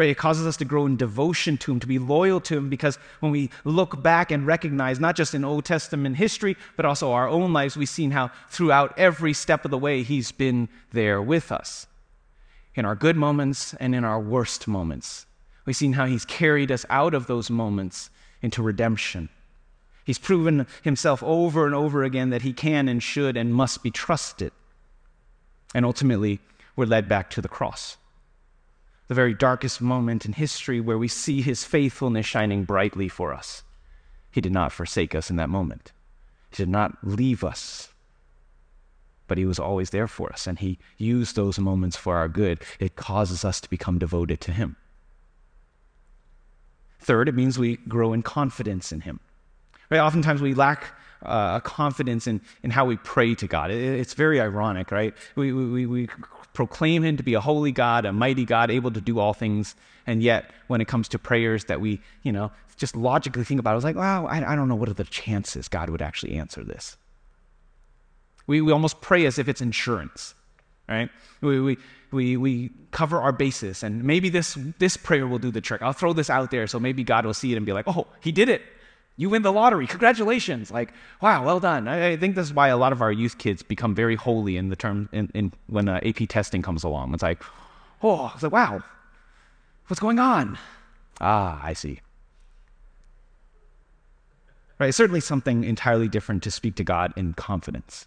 Right? 0.00 0.08
It 0.08 0.16
causes 0.16 0.46
us 0.46 0.56
to 0.56 0.64
grow 0.64 0.86
in 0.86 0.96
devotion 0.96 1.58
to 1.58 1.72
Him, 1.72 1.80
to 1.80 1.86
be 1.86 1.98
loyal 1.98 2.40
to 2.40 2.56
Him, 2.56 2.70
because 2.70 2.96
when 3.20 3.30
we 3.30 3.50
look 3.64 4.02
back 4.02 4.30
and 4.30 4.46
recognize, 4.46 4.98
not 4.98 5.14
just 5.14 5.34
in 5.34 5.44
Old 5.44 5.66
Testament 5.66 6.16
history, 6.16 6.56
but 6.74 6.86
also 6.86 7.12
our 7.12 7.28
own 7.28 7.52
lives, 7.52 7.76
we've 7.76 7.86
seen 7.86 8.10
how 8.10 8.30
throughout 8.48 8.98
every 8.98 9.34
step 9.34 9.66
of 9.66 9.70
the 9.70 9.76
way 9.76 10.02
He's 10.02 10.32
been 10.32 10.70
there 10.92 11.20
with 11.20 11.52
us. 11.52 11.86
In 12.74 12.86
our 12.86 12.94
good 12.94 13.14
moments 13.14 13.74
and 13.74 13.94
in 13.94 14.02
our 14.02 14.18
worst 14.18 14.66
moments. 14.66 15.26
We've 15.66 15.76
seen 15.76 15.92
how 15.92 16.06
He's 16.06 16.24
carried 16.24 16.72
us 16.72 16.86
out 16.88 17.12
of 17.12 17.26
those 17.26 17.50
moments 17.50 18.08
into 18.40 18.62
redemption. 18.62 19.28
He's 20.06 20.18
proven 20.18 20.66
Himself 20.82 21.22
over 21.22 21.66
and 21.66 21.74
over 21.74 22.04
again 22.04 22.30
that 22.30 22.40
He 22.40 22.54
can 22.54 22.88
and 22.88 23.02
should 23.02 23.36
and 23.36 23.52
must 23.52 23.82
be 23.82 23.90
trusted. 23.90 24.52
And 25.74 25.84
ultimately, 25.84 26.40
we're 26.74 26.86
led 26.86 27.06
back 27.06 27.28
to 27.32 27.42
the 27.42 27.48
cross, 27.48 27.98
the 29.10 29.14
very 29.14 29.34
darkest 29.34 29.80
moment 29.80 30.24
in 30.24 30.32
history 30.32 30.80
where 30.80 30.96
we 30.96 31.08
see 31.08 31.42
his 31.42 31.64
faithfulness 31.64 32.24
shining 32.24 32.62
brightly 32.62 33.08
for 33.08 33.34
us. 33.34 33.64
He 34.30 34.40
did 34.40 34.52
not 34.52 34.70
forsake 34.70 35.16
us 35.16 35.30
in 35.30 35.36
that 35.36 35.48
moment, 35.48 35.90
he 36.50 36.56
did 36.58 36.68
not 36.68 36.96
leave 37.02 37.42
us. 37.42 37.88
But 39.26 39.36
he 39.36 39.46
was 39.46 39.58
always 39.58 39.90
there 39.90 40.06
for 40.06 40.32
us, 40.32 40.46
and 40.46 40.60
he 40.60 40.78
used 40.96 41.34
those 41.34 41.58
moments 41.58 41.96
for 41.96 42.18
our 42.18 42.28
good. 42.28 42.62
It 42.78 42.94
causes 42.94 43.44
us 43.44 43.60
to 43.62 43.68
become 43.70 43.98
devoted 43.98 44.40
to 44.42 44.52
him. 44.52 44.76
Third, 47.00 47.28
it 47.28 47.34
means 47.34 47.58
we 47.58 47.78
grow 47.78 48.12
in 48.12 48.22
confidence 48.22 48.92
in 48.92 49.00
him. 49.00 49.18
Right? 49.90 49.98
Oftentimes 49.98 50.40
we 50.40 50.54
lack 50.54 50.84
uh, 51.24 51.54
a 51.56 51.60
confidence 51.60 52.26
in, 52.26 52.40
in 52.62 52.70
how 52.70 52.84
we 52.84 52.96
pray 52.96 53.34
to 53.34 53.46
God. 53.46 53.70
It, 53.70 53.80
it's 53.80 54.14
very 54.14 54.40
ironic, 54.40 54.90
right? 54.90 55.14
We, 55.36 55.52
we, 55.52 55.86
we 55.86 56.08
proclaim 56.52 57.02
Him 57.02 57.16
to 57.16 57.22
be 57.22 57.34
a 57.34 57.40
holy 57.40 57.72
God, 57.72 58.04
a 58.04 58.12
mighty 58.12 58.44
God, 58.44 58.70
able 58.70 58.90
to 58.90 59.00
do 59.00 59.18
all 59.18 59.34
things, 59.34 59.74
and 60.06 60.22
yet 60.22 60.50
when 60.68 60.80
it 60.80 60.88
comes 60.88 61.08
to 61.08 61.18
prayers 61.18 61.64
that 61.66 61.80
we, 61.80 62.00
you 62.22 62.32
know, 62.32 62.50
just 62.76 62.96
logically 62.96 63.44
think 63.44 63.60
about, 63.60 63.74
it, 63.74 63.76
it's 63.76 63.84
like, 63.84 63.96
wow, 63.96 64.26
I, 64.26 64.52
I 64.52 64.56
don't 64.56 64.68
know 64.68 64.74
what 64.74 64.88
are 64.88 64.94
the 64.94 65.04
chances 65.04 65.68
God 65.68 65.90
would 65.90 66.02
actually 66.02 66.36
answer 66.36 66.64
this. 66.64 66.96
We, 68.46 68.60
we 68.62 68.72
almost 68.72 69.00
pray 69.00 69.26
as 69.26 69.38
if 69.38 69.48
it's 69.48 69.60
insurance, 69.60 70.34
right? 70.88 71.10
We, 71.42 71.60
we, 71.60 71.78
we, 72.10 72.36
we 72.36 72.70
cover 72.90 73.20
our 73.20 73.32
bases, 73.32 73.82
and 73.82 74.02
maybe 74.02 74.30
this, 74.30 74.58
this 74.78 74.96
prayer 74.96 75.26
will 75.26 75.38
do 75.38 75.50
the 75.50 75.60
trick. 75.60 75.82
I'll 75.82 75.92
throw 75.92 76.12
this 76.12 76.30
out 76.30 76.50
there 76.50 76.66
so 76.66 76.80
maybe 76.80 77.04
God 77.04 77.26
will 77.26 77.34
see 77.34 77.52
it 77.52 77.56
and 77.56 77.66
be 77.66 77.72
like, 77.72 77.86
oh, 77.86 78.06
he 78.20 78.32
did 78.32 78.48
it. 78.48 78.62
You 79.20 79.28
win 79.28 79.42
the 79.42 79.52
lottery. 79.52 79.86
Congratulations. 79.86 80.70
Like, 80.70 80.94
wow, 81.20 81.44
well 81.44 81.60
done. 81.60 81.88
I, 81.88 82.12
I, 82.12 82.16
think 82.16 82.36
this 82.36 82.46
is 82.46 82.54
why 82.54 82.68
a 82.68 82.78
lot 82.78 82.90
of 82.90 83.02
our 83.02 83.12
youth 83.12 83.36
kids 83.36 83.62
become 83.62 83.94
very 83.94 84.16
holy 84.16 84.56
in 84.56 84.70
the 84.70 84.76
term 84.76 85.10
in, 85.12 85.30
in 85.34 85.52
when 85.66 85.90
uh, 85.90 86.00
AP 86.02 86.26
testing 86.30 86.62
comes 86.62 86.84
along. 86.84 87.12
It's 87.12 87.22
like, 87.22 87.42
oh, 88.02 88.32
it's 88.32 88.42
like, 88.42 88.50
wow, 88.50 88.82
what's 89.88 90.00
going 90.00 90.18
on? 90.18 90.56
Ah, 91.20 91.60
I 91.62 91.74
see. 91.74 92.00
Right, 94.78 94.88
it's 94.88 94.96
certainly 94.96 95.20
something 95.20 95.64
entirely 95.64 96.08
different 96.08 96.42
to 96.44 96.50
speak 96.50 96.76
to 96.76 96.84
God 96.84 97.12
in 97.14 97.34
confidence. 97.34 98.06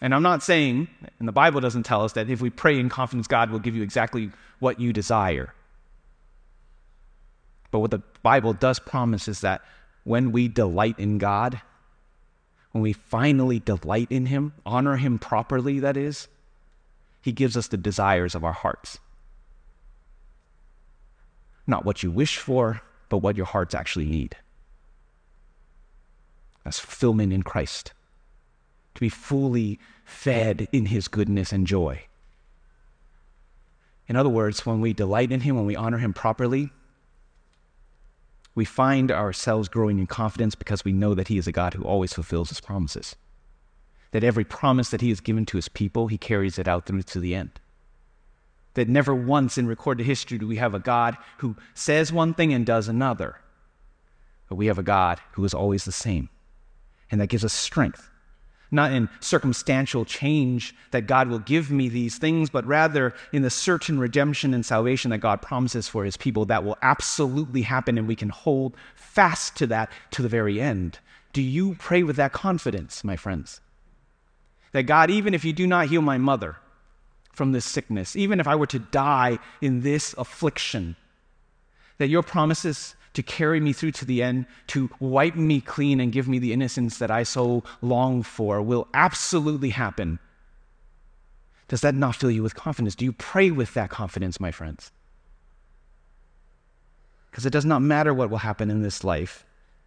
And 0.00 0.14
I'm 0.14 0.22
not 0.22 0.42
saying, 0.42 0.88
and 1.18 1.28
the 1.28 1.32
Bible 1.32 1.60
doesn't 1.60 1.82
tell 1.82 2.02
us 2.02 2.14
that 2.14 2.30
if 2.30 2.40
we 2.40 2.48
pray 2.48 2.80
in 2.80 2.88
confidence, 2.88 3.26
God 3.26 3.50
will 3.50 3.58
give 3.58 3.76
you 3.76 3.82
exactly 3.82 4.30
what 4.58 4.80
you 4.80 4.94
desire. 4.94 5.52
But 7.70 7.80
what 7.80 7.90
the 7.90 8.02
Bible 8.22 8.52
does 8.52 8.78
promise 8.78 9.28
is 9.28 9.40
that 9.40 9.62
when 10.04 10.32
we 10.32 10.48
delight 10.48 10.98
in 10.98 11.18
God, 11.18 11.60
when 12.72 12.82
we 12.82 12.92
finally 12.92 13.58
delight 13.58 14.08
in 14.10 14.26
Him, 14.26 14.52
honor 14.64 14.96
Him 14.96 15.18
properly, 15.18 15.80
that 15.80 15.96
is, 15.96 16.28
He 17.20 17.32
gives 17.32 17.56
us 17.56 17.68
the 17.68 17.76
desires 17.76 18.34
of 18.34 18.44
our 18.44 18.52
hearts. 18.52 18.98
Not 21.66 21.84
what 21.84 22.02
you 22.02 22.10
wish 22.10 22.38
for, 22.38 22.80
but 23.08 23.18
what 23.18 23.36
your 23.36 23.46
hearts 23.46 23.74
actually 23.74 24.06
need. 24.06 24.36
That's 26.64 26.78
fulfillment 26.78 27.32
in 27.32 27.42
Christ. 27.42 27.92
To 28.94 29.00
be 29.00 29.08
fully 29.08 29.78
fed 30.04 30.68
in 30.72 30.86
His 30.86 31.08
goodness 31.08 31.52
and 31.52 31.66
joy. 31.66 32.02
In 34.08 34.16
other 34.16 34.28
words, 34.28 34.66
when 34.66 34.80
we 34.80 34.92
delight 34.92 35.30
in 35.30 35.40
Him, 35.40 35.54
when 35.56 35.66
we 35.66 35.76
honor 35.76 35.98
Him 35.98 36.12
properly, 36.12 36.70
we 38.54 38.64
find 38.64 39.10
ourselves 39.10 39.68
growing 39.68 39.98
in 39.98 40.06
confidence 40.06 40.54
because 40.54 40.84
we 40.84 40.92
know 40.92 41.14
that 41.14 41.28
He 41.28 41.38
is 41.38 41.46
a 41.46 41.52
God 41.52 41.74
who 41.74 41.84
always 41.84 42.12
fulfills 42.12 42.48
His 42.48 42.60
promises. 42.60 43.16
That 44.10 44.24
every 44.24 44.44
promise 44.44 44.90
that 44.90 45.00
He 45.00 45.08
has 45.10 45.20
given 45.20 45.46
to 45.46 45.56
His 45.56 45.68
people, 45.68 46.08
He 46.08 46.18
carries 46.18 46.58
it 46.58 46.66
out 46.66 46.86
through 46.86 47.02
to 47.02 47.20
the 47.20 47.34
end. 47.34 47.60
That 48.74 48.88
never 48.88 49.14
once 49.14 49.56
in 49.56 49.66
recorded 49.66 50.04
history 50.04 50.38
do 50.38 50.46
we 50.46 50.56
have 50.56 50.74
a 50.74 50.80
God 50.80 51.16
who 51.38 51.56
says 51.74 52.12
one 52.12 52.34
thing 52.34 52.52
and 52.52 52.66
does 52.66 52.88
another. 52.88 53.40
But 54.48 54.56
we 54.56 54.66
have 54.66 54.78
a 54.78 54.84
God 54.84 55.20
who 55.32 55.44
is 55.44 55.54
always 55.54 55.84
the 55.84 55.92
same, 55.92 56.28
and 57.10 57.20
that 57.20 57.28
gives 57.28 57.44
us 57.44 57.52
strength. 57.52 58.09
Not 58.70 58.92
in 58.92 59.08
circumstantial 59.18 60.04
change 60.04 60.74
that 60.92 61.06
God 61.08 61.28
will 61.28 61.40
give 61.40 61.70
me 61.70 61.88
these 61.88 62.18
things, 62.18 62.50
but 62.50 62.64
rather 62.64 63.12
in 63.32 63.42
the 63.42 63.50
certain 63.50 63.98
redemption 63.98 64.54
and 64.54 64.64
salvation 64.64 65.10
that 65.10 65.18
God 65.18 65.42
promises 65.42 65.88
for 65.88 66.04
his 66.04 66.16
people 66.16 66.44
that 66.46 66.62
will 66.62 66.78
absolutely 66.82 67.62
happen, 67.62 67.98
and 67.98 68.06
we 68.06 68.14
can 68.14 68.28
hold 68.28 68.76
fast 68.94 69.56
to 69.56 69.66
that 69.68 69.90
to 70.12 70.22
the 70.22 70.28
very 70.28 70.60
end. 70.60 70.98
Do 71.32 71.42
you 71.42 71.74
pray 71.76 72.02
with 72.02 72.16
that 72.16 72.32
confidence, 72.32 73.02
my 73.02 73.16
friends? 73.16 73.60
That 74.72 74.84
God, 74.84 75.10
even 75.10 75.34
if 75.34 75.44
you 75.44 75.52
do 75.52 75.66
not 75.66 75.88
heal 75.88 76.02
my 76.02 76.18
mother 76.18 76.56
from 77.32 77.52
this 77.52 77.64
sickness, 77.64 78.14
even 78.14 78.38
if 78.38 78.46
I 78.46 78.54
were 78.54 78.66
to 78.68 78.78
die 78.78 79.38
in 79.60 79.80
this 79.80 80.14
affliction, 80.16 80.94
that 81.98 82.08
your 82.08 82.22
promises 82.22 82.94
to 83.14 83.22
carry 83.22 83.60
me 83.60 83.72
through 83.72 83.92
to 83.92 84.04
the 84.04 84.22
end, 84.22 84.46
to 84.68 84.90
wipe 85.00 85.34
me 85.34 85.60
clean 85.60 86.00
and 86.00 86.12
give 86.12 86.28
me 86.28 86.38
the 86.38 86.52
innocence 86.52 86.98
that 86.98 87.10
I 87.10 87.24
so 87.24 87.64
long 87.82 88.22
for 88.22 88.62
will 88.62 88.86
absolutely 88.94 89.70
happen. 89.70 90.18
Does 91.68 91.80
that 91.82 91.94
not 91.94 92.16
fill 92.16 92.30
you 92.30 92.42
with 92.42 92.54
confidence? 92.54 92.94
Do 92.94 93.04
you 93.04 93.12
pray 93.12 93.50
with 93.50 93.74
that 93.74 93.90
confidence, 93.90 94.40
my 94.40 94.50
friends? 94.50 94.92
Because 97.30 97.46
it 97.46 97.50
does 97.50 97.64
not 97.64 97.82
matter 97.82 98.12
what 98.12 98.30
will 98.30 98.38
happen 98.38 98.70
in 98.70 98.82
this 98.82 99.04
life, 99.04 99.44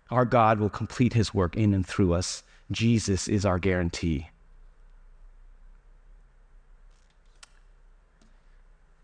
our 0.09 0.25
God 0.25 0.59
will 0.59 0.69
complete 0.69 1.13
his 1.13 1.33
work 1.33 1.55
in 1.55 1.73
and 1.73 1.85
through 1.85 2.13
us. 2.13 2.43
Jesus 2.71 3.27
is 3.27 3.45
our 3.45 3.59
guarantee. 3.59 4.29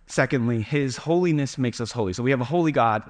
Secondly, 0.08 0.62
his 0.62 0.98
holiness 0.98 1.58
makes 1.58 1.80
us 1.80 1.92
holy. 1.92 2.14
So 2.14 2.24
we 2.24 2.32
have 2.32 2.42
a 2.42 2.46
holy 2.46 2.72
God 2.72 3.10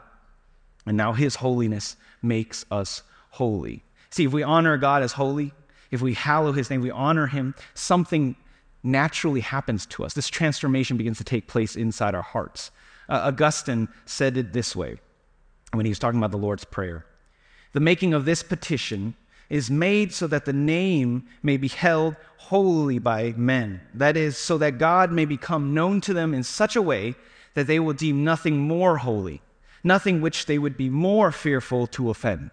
and 0.85 0.97
now 0.97 1.13
his 1.13 1.35
holiness 1.35 1.95
makes 2.21 2.65
us 2.71 3.03
holy. 3.31 3.83
See, 4.09 4.25
if 4.25 4.33
we 4.33 4.43
honor 4.43 4.77
God 4.77 5.03
as 5.03 5.13
holy, 5.13 5.53
if 5.91 6.01
we 6.01 6.13
hallow 6.13 6.51
his 6.51 6.69
name, 6.69 6.81
we 6.81 6.91
honor 6.91 7.27
him, 7.27 7.55
something 7.73 8.35
naturally 8.83 9.41
happens 9.41 9.85
to 9.87 10.03
us. 10.03 10.13
This 10.13 10.29
transformation 10.29 10.97
begins 10.97 11.17
to 11.17 11.23
take 11.23 11.47
place 11.47 11.75
inside 11.75 12.15
our 12.15 12.21
hearts. 12.21 12.71
Uh, 13.07 13.21
Augustine 13.25 13.87
said 14.05 14.37
it 14.37 14.53
this 14.53 14.75
way 14.75 14.99
when 15.73 15.85
he 15.85 15.89
was 15.89 15.99
talking 15.99 16.19
about 16.19 16.31
the 16.31 16.37
Lord's 16.37 16.65
Prayer 16.65 17.05
The 17.73 17.79
making 17.79 18.13
of 18.13 18.25
this 18.25 18.43
petition 18.43 19.15
is 19.49 19.69
made 19.71 20.13
so 20.13 20.27
that 20.27 20.45
the 20.45 20.53
name 20.53 21.27
may 21.41 21.57
be 21.57 21.67
held 21.67 22.15
holy 22.37 22.99
by 22.99 23.33
men. 23.35 23.81
That 23.93 24.15
is, 24.15 24.37
so 24.37 24.57
that 24.59 24.77
God 24.77 25.11
may 25.11 25.25
become 25.25 25.73
known 25.73 26.01
to 26.01 26.13
them 26.13 26.33
in 26.33 26.43
such 26.43 26.75
a 26.75 26.81
way 26.81 27.15
that 27.55 27.67
they 27.67 27.79
will 27.79 27.93
deem 27.93 28.23
nothing 28.23 28.59
more 28.59 28.97
holy 28.97 29.41
nothing 29.83 30.21
which 30.21 30.45
they 30.45 30.57
would 30.57 30.77
be 30.77 30.89
more 30.89 31.31
fearful 31.31 31.87
to 31.87 32.09
offend. 32.09 32.51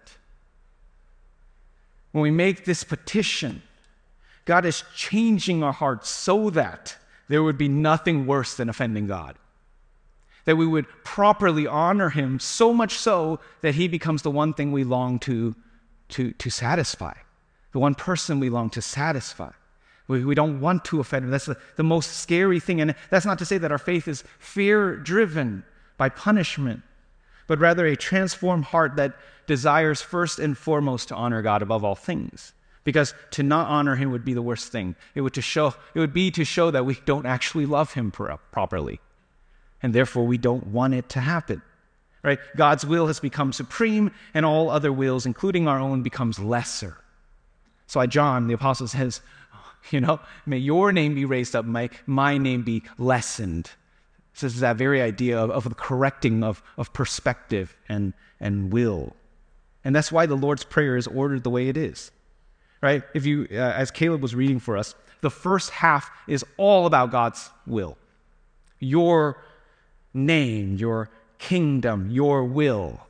When 2.11 2.21
we 2.21 2.31
make 2.31 2.65
this 2.65 2.83
petition, 2.83 3.61
God 4.45 4.65
is 4.65 4.83
changing 4.95 5.61
our 5.61 5.73
hearts 5.73 6.09
so 6.09 6.49
that 6.51 6.97
there 7.27 7.43
would 7.43 7.57
be 7.57 7.67
nothing 7.67 8.25
worse 8.25 8.55
than 8.55 8.69
offending 8.69 9.07
God. 9.07 9.37
That 10.45 10.55
we 10.55 10.65
would 10.65 10.87
properly 11.03 11.67
honor 11.67 12.09
Him 12.09 12.39
so 12.39 12.73
much 12.73 12.97
so 12.97 13.39
that 13.61 13.75
He 13.75 13.87
becomes 13.87 14.21
the 14.21 14.31
one 14.31 14.53
thing 14.53 14.71
we 14.71 14.85
long 14.85 15.19
to, 15.19 15.53
to, 16.09 16.31
to 16.31 16.49
satisfy, 16.49 17.13
the 17.73 17.79
one 17.79 17.95
person 17.95 18.39
we 18.39 18.49
long 18.49 18.69
to 18.71 18.81
satisfy. 18.81 19.51
We, 20.07 20.23
we 20.23 20.35
don't 20.35 20.61
want 20.61 20.85
to 20.85 21.01
offend 21.01 21.25
Him. 21.25 21.31
That's 21.31 21.47
the, 21.47 21.57
the 21.75 21.83
most 21.83 22.17
scary 22.17 22.61
thing. 22.61 22.79
And 22.79 22.95
that's 23.09 23.25
not 23.25 23.39
to 23.39 23.45
say 23.45 23.57
that 23.57 23.73
our 23.73 23.77
faith 23.77 24.07
is 24.07 24.23
fear 24.39 24.95
driven 24.95 25.65
by 25.97 26.07
punishment 26.07 26.81
but 27.47 27.59
rather 27.59 27.85
a 27.85 27.95
transformed 27.95 28.65
heart 28.65 28.97
that 28.97 29.13
desires 29.47 30.01
first 30.01 30.37
and 30.37 30.57
foremost 30.57 31.07
to 31.07 31.15
honor 31.15 31.41
God 31.41 31.61
above 31.61 31.83
all 31.83 31.95
things. 31.95 32.53
Because 32.83 33.13
to 33.31 33.43
not 33.43 33.67
honor 33.67 33.95
him 33.95 34.11
would 34.11 34.23
be 34.23 34.33
the 34.33 34.41
worst 34.41 34.71
thing. 34.71 34.95
It 35.15 35.21
would, 35.21 35.33
to 35.33 35.41
show, 35.41 35.73
it 35.93 35.99
would 35.99 36.13
be 36.13 36.31
to 36.31 36.45
show 36.45 36.71
that 36.71 36.85
we 36.85 36.99
don't 37.05 37.25
actually 37.25 37.65
love 37.65 37.93
him 37.93 38.11
pro- 38.11 38.37
properly. 38.51 38.99
And 39.81 39.93
therefore, 39.93 40.25
we 40.25 40.37
don't 40.37 40.67
want 40.67 40.93
it 40.93 41.09
to 41.09 41.19
happen. 41.19 41.61
Right? 42.23 42.39
God's 42.55 42.85
will 42.85 43.07
has 43.07 43.19
become 43.19 43.53
supreme, 43.53 44.11
and 44.33 44.45
all 44.45 44.69
other 44.69 44.91
wills, 44.91 45.25
including 45.25 45.67
our 45.67 45.79
own, 45.79 46.01
becomes 46.01 46.39
lesser. 46.39 46.97
So, 47.87 47.99
i 47.99 48.05
John, 48.05 48.47
the 48.47 48.53
apostle 48.53 48.87
says, 48.87 49.21
you 49.91 50.01
know, 50.01 50.19
may 50.45 50.57
your 50.57 50.91
name 50.91 51.15
be 51.15 51.25
raised 51.25 51.55
up, 51.55 51.65
may 51.65 51.89
my 52.05 52.37
name 52.37 52.63
be 52.63 52.83
lessened. 52.97 53.71
So 54.37 54.45
this 54.45 54.53
is 54.53 54.59
that 54.61 54.75
very 54.75 55.01
idea 55.01 55.39
of, 55.39 55.49
of 55.49 55.63
the 55.63 55.73
correcting 55.73 56.43
of, 56.43 56.61
of 56.77 56.93
perspective 56.93 57.75
and, 57.89 58.13
and 58.39 58.71
will. 58.71 59.15
And 59.83 59.95
that's 59.95 60.11
why 60.11 60.27
the 60.27 60.35
Lord's 60.35 60.63
Prayer 60.63 60.95
is 60.95 61.07
ordered 61.07 61.43
the 61.43 61.49
way 61.49 61.69
it 61.69 61.75
is. 61.75 62.11
Right? 62.79 63.01
If 63.15 63.25
you, 63.25 63.47
uh, 63.49 63.55
as 63.55 63.89
Caleb 63.89 64.21
was 64.21 64.35
reading 64.35 64.59
for 64.59 64.77
us, 64.77 64.93
the 65.21 65.31
first 65.31 65.71
half 65.71 66.11
is 66.27 66.45
all 66.57 66.85
about 66.85 67.09
God's 67.09 67.49
will. 67.65 67.97
Your 68.77 69.43
name, 70.13 70.75
your 70.75 71.09
kingdom, 71.39 72.11
your 72.11 72.43
will. 72.43 73.07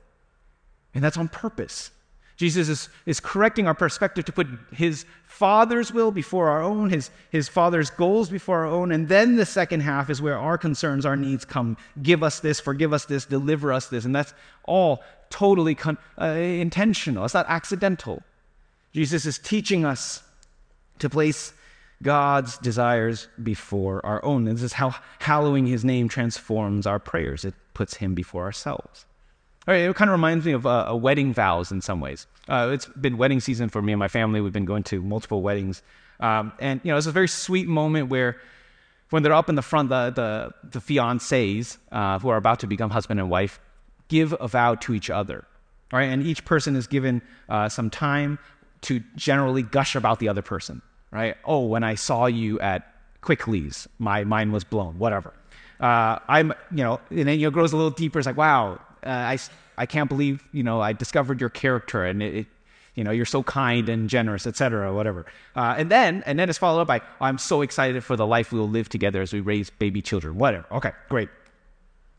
And 0.94 1.04
that's 1.04 1.18
on 1.18 1.28
purpose. 1.28 1.92
Jesus 2.38 2.70
is, 2.70 2.90
is 3.08 3.20
correcting 3.20 3.68
our 3.68 3.74
perspective 3.74 4.24
to 4.26 4.32
put 4.32 4.48
his 4.72 5.06
Father's 5.26 5.92
will 5.92 6.12
before 6.12 6.50
our 6.50 6.62
own, 6.62 6.92
his, 6.92 7.10
his 7.32 7.50
Father's 7.50 7.90
goals 7.90 8.30
before 8.30 8.60
our 8.60 8.68
own. 8.68 8.92
And 8.92 9.10
then 9.10 9.36
the 9.36 9.46
second 9.46 9.80
half 9.82 10.12
is 10.12 10.22
where 10.22 10.38
our 10.38 10.58
concerns, 10.58 11.04
our 11.04 11.16
needs 11.16 11.44
come. 11.44 11.78
Give 12.04 12.22
us 12.22 12.40
this, 12.40 12.60
forgive 12.60 12.94
us 12.94 13.06
this, 13.06 13.26
deliver 13.26 13.74
us 13.74 13.88
this. 13.88 14.06
And 14.06 14.16
that's 14.16 14.36
all 14.66 15.04
totally 15.32 15.74
con- 15.74 15.98
uh, 16.22 16.26
intentional, 16.26 17.26
it's 17.26 17.34
not 17.34 17.48
accidental. 17.50 18.22
Jesus 18.94 19.26
is 19.26 19.40
teaching 19.40 19.84
us 19.84 20.24
to 21.00 21.10
place 21.10 21.54
God's 22.04 22.60
desires 22.60 23.28
before 23.42 24.06
our 24.06 24.24
own. 24.24 24.48
And 24.48 24.58
this 24.58 24.64
is 24.64 24.74
how 24.74 24.94
hallowing 25.20 25.66
his 25.66 25.84
name 25.84 26.08
transforms 26.08 26.86
our 26.86 27.00
prayers, 27.00 27.44
it 27.46 27.56
puts 27.74 27.96
him 27.96 28.14
before 28.14 28.44
ourselves. 28.44 29.06
Right, 29.68 29.82
it 29.82 29.96
kind 29.98 30.10
of 30.10 30.14
reminds 30.14 30.46
me 30.46 30.54
of 30.54 30.66
uh, 30.66 30.98
wedding 31.00 31.34
vows 31.34 31.74
in 31.74 31.82
some 31.82 32.00
ways. 32.00 32.26
Uh, 32.48 32.70
it's 32.72 32.86
been 32.86 33.18
wedding 33.18 33.42
season 33.42 33.68
for 33.68 33.82
me 33.82 33.92
and 33.92 34.00
my 34.00 34.08
family. 34.08 34.40
We've 34.40 34.54
been 34.54 34.64
going 34.64 34.84
to 34.84 35.02
multiple 35.02 35.42
weddings. 35.42 35.84
Um, 36.22 36.54
and, 36.60 36.80
you 36.86 36.92
know, 36.92 36.98
it's 36.98 37.06
a 37.06 37.12
very 37.12 37.28
sweet 37.28 37.68
moment 37.68 38.10
where 38.10 38.38
when 39.10 39.24
they're 39.24 39.34
up 39.34 39.50
in 39.50 39.56
the 39.56 39.62
front, 39.62 39.90
the, 39.90 40.10
the, 40.10 40.54
the 40.70 40.80
fiancés 40.80 41.78
uh, 41.92 42.18
who 42.18 42.30
are 42.30 42.38
about 42.38 42.62
to 42.62 42.68
become 42.68 42.90
husband 42.90 43.20
and 43.20 43.30
wife 43.30 43.60
give 44.08 44.34
a 44.40 44.48
vow 44.48 44.76
to 44.76 44.94
each 44.94 45.10
other. 45.10 45.44
Right, 45.92 46.06
and 46.06 46.26
each 46.26 46.46
person 46.46 46.76
is 46.78 46.88
given 46.88 47.22
uh, 47.50 47.68
some 47.68 47.90
time 47.90 48.40
to 48.82 49.02
generally 49.16 49.64
gush 49.64 49.96
about 49.96 50.20
the 50.20 50.30
other 50.30 50.42
person. 50.42 50.82
Right? 51.12 51.36
Oh, 51.44 51.66
when 51.66 51.84
I 51.84 51.96
saw 51.96 52.26
you 52.28 52.58
at 52.62 52.94
Quickly's, 53.20 53.88
my 54.00 54.24
mind 54.24 54.54
was 54.54 54.64
blown. 54.64 54.98
Whatever. 54.98 55.34
Uh, 55.80 56.20
I'm, 56.28 56.54
you 56.72 56.84
know, 56.84 57.02
and 57.10 57.28
then 57.28 57.40
you 57.40 57.46
know, 57.46 57.48
it 57.50 57.54
grows 57.54 57.74
a 57.74 57.78
little 57.78 57.92
deeper. 57.92 58.20
It's 58.20 58.26
like, 58.26 58.38
wow, 58.38 58.80
uh, 59.06 59.10
I, 59.10 59.38
I 59.78 59.86
can't 59.86 60.10
believe, 60.10 60.44
you 60.52 60.64
know, 60.64 60.82
I 60.82 60.94
discovered 60.94 61.40
your 61.40 61.50
character 61.50 62.06
and 62.06 62.22
it, 62.22 62.36
it 62.36 62.48
you 62.98 63.04
know, 63.04 63.12
you're 63.12 63.26
so 63.26 63.44
kind 63.44 63.90
and 63.90 64.10
generous, 64.10 64.48
etc., 64.48 64.92
whatever. 64.92 65.28
Uh, 65.56 65.76
and 65.78 65.92
then, 65.92 66.24
and 66.26 66.40
then 66.40 66.50
it's 66.50 66.58
followed 66.58 66.82
up 66.82 66.88
by, 66.88 67.02
I'm 67.22 67.38
so 67.38 67.62
excited 67.62 68.04
for 68.04 68.16
the 68.16 68.26
life 68.26 68.52
we 68.52 68.60
will 68.60 68.70
live 68.70 68.90
together 68.90 69.22
as 69.22 69.32
we 69.32 69.40
raise 69.40 69.70
baby 69.70 70.02
children. 70.02 70.36
Whatever. 70.36 70.66
Okay, 70.72 70.92
great, 71.08 71.30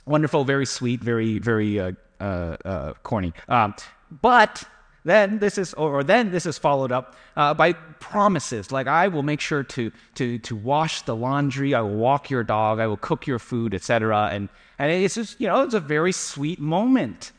wonderful, 0.06 0.44
very 0.44 0.66
sweet, 0.66 1.00
very, 1.00 1.40
very 1.40 1.80
uh, 1.80 1.92
uh, 2.20 2.56
uh 2.64 2.92
corny. 3.02 3.32
Um, 3.48 3.74
but 4.22 4.62
then 5.09 5.38
this 5.38 5.59
is, 5.59 5.75
or 5.75 6.05
then 6.05 6.31
this 6.31 6.44
is 6.47 6.59
followed 6.59 6.92
up 6.92 7.16
uh, 7.37 7.55
by 7.55 7.73
promises 7.73 8.71
like 8.71 8.87
I 8.87 9.09
will 9.09 9.23
make 9.23 9.40
sure 9.40 9.62
to 9.62 9.92
to 10.14 10.38
to 10.38 10.57
wash 10.57 11.03
the 11.03 11.16
laundry, 11.16 11.75
I 11.75 11.81
will 11.81 11.97
walk 11.97 12.31
your 12.31 12.44
dog, 12.44 12.79
I 12.81 12.87
will 12.87 12.97
cook 12.97 13.27
your 13.27 13.38
food, 13.38 13.75
etc. 13.75 14.29
And 14.33 14.49
and 14.79 14.92
it's 14.92 15.14
just 15.14 15.40
you 15.40 15.47
know 15.47 15.62
it's 15.62 15.75
a 15.75 15.81
very 15.81 16.12
sweet 16.12 16.61
moment. 16.61 17.33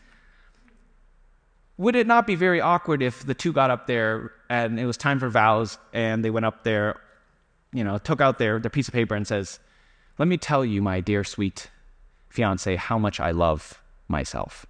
Would 1.78 1.96
it 1.96 2.08
not 2.08 2.28
be 2.28 2.36
very 2.36 2.60
awkward 2.60 3.02
if 3.02 3.26
the 3.26 3.34
two 3.34 3.54
got 3.54 3.70
up 3.70 3.88
there 3.88 4.32
and 4.50 4.80
it 4.80 4.86
was 4.86 4.98
time 4.98 5.20
for 5.20 5.30
vows 5.30 5.78
and 5.94 6.26
they 6.26 6.30
went 6.30 6.46
up 6.46 6.64
there, 6.64 7.00
you 7.72 7.86
know, 7.86 7.98
took 7.98 8.20
out 8.20 8.38
their, 8.38 8.60
their 8.60 8.70
piece 8.70 8.90
of 8.90 8.94
paper 8.94 9.16
and 9.16 9.26
says, 9.26 9.60
"Let 10.18 10.28
me 10.28 10.38
tell 10.38 10.66
you, 10.66 10.82
my 10.82 11.00
dear 11.00 11.24
sweet 11.24 11.70
fiance, 12.30 12.76
how 12.76 12.98
much 12.98 13.20
I 13.20 13.32
love 13.32 13.82
myself." 14.08 14.66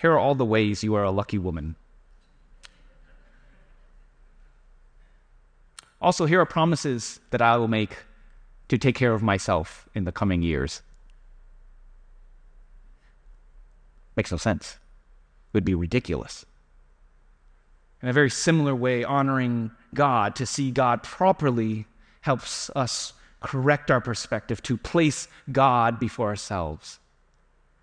Here 0.00 0.12
are 0.12 0.18
all 0.18 0.34
the 0.34 0.46
ways 0.46 0.82
you 0.82 0.94
are 0.94 1.04
a 1.04 1.10
lucky 1.10 1.36
woman. 1.36 1.76
Also, 6.00 6.24
here 6.24 6.40
are 6.40 6.46
promises 6.46 7.20
that 7.30 7.42
I 7.42 7.58
will 7.58 7.68
make 7.68 7.98
to 8.68 8.78
take 8.78 8.94
care 8.94 9.12
of 9.12 9.22
myself 9.22 9.88
in 9.94 10.04
the 10.04 10.12
coming 10.12 10.40
years. 10.40 10.80
Makes 14.16 14.30
no 14.30 14.38
sense. 14.38 14.72
It 14.72 15.54
would 15.54 15.66
be 15.66 15.74
ridiculous. 15.74 16.46
In 18.00 18.08
a 18.08 18.14
very 18.14 18.30
similar 18.30 18.74
way, 18.74 19.04
honoring 19.04 19.70
God, 19.92 20.34
to 20.36 20.46
see 20.46 20.70
God 20.70 21.02
properly, 21.02 21.84
helps 22.22 22.70
us 22.74 23.12
correct 23.40 23.90
our 23.90 24.00
perspective, 24.00 24.62
to 24.62 24.78
place 24.78 25.28
God 25.52 26.00
before 26.00 26.28
ourselves 26.28 27.00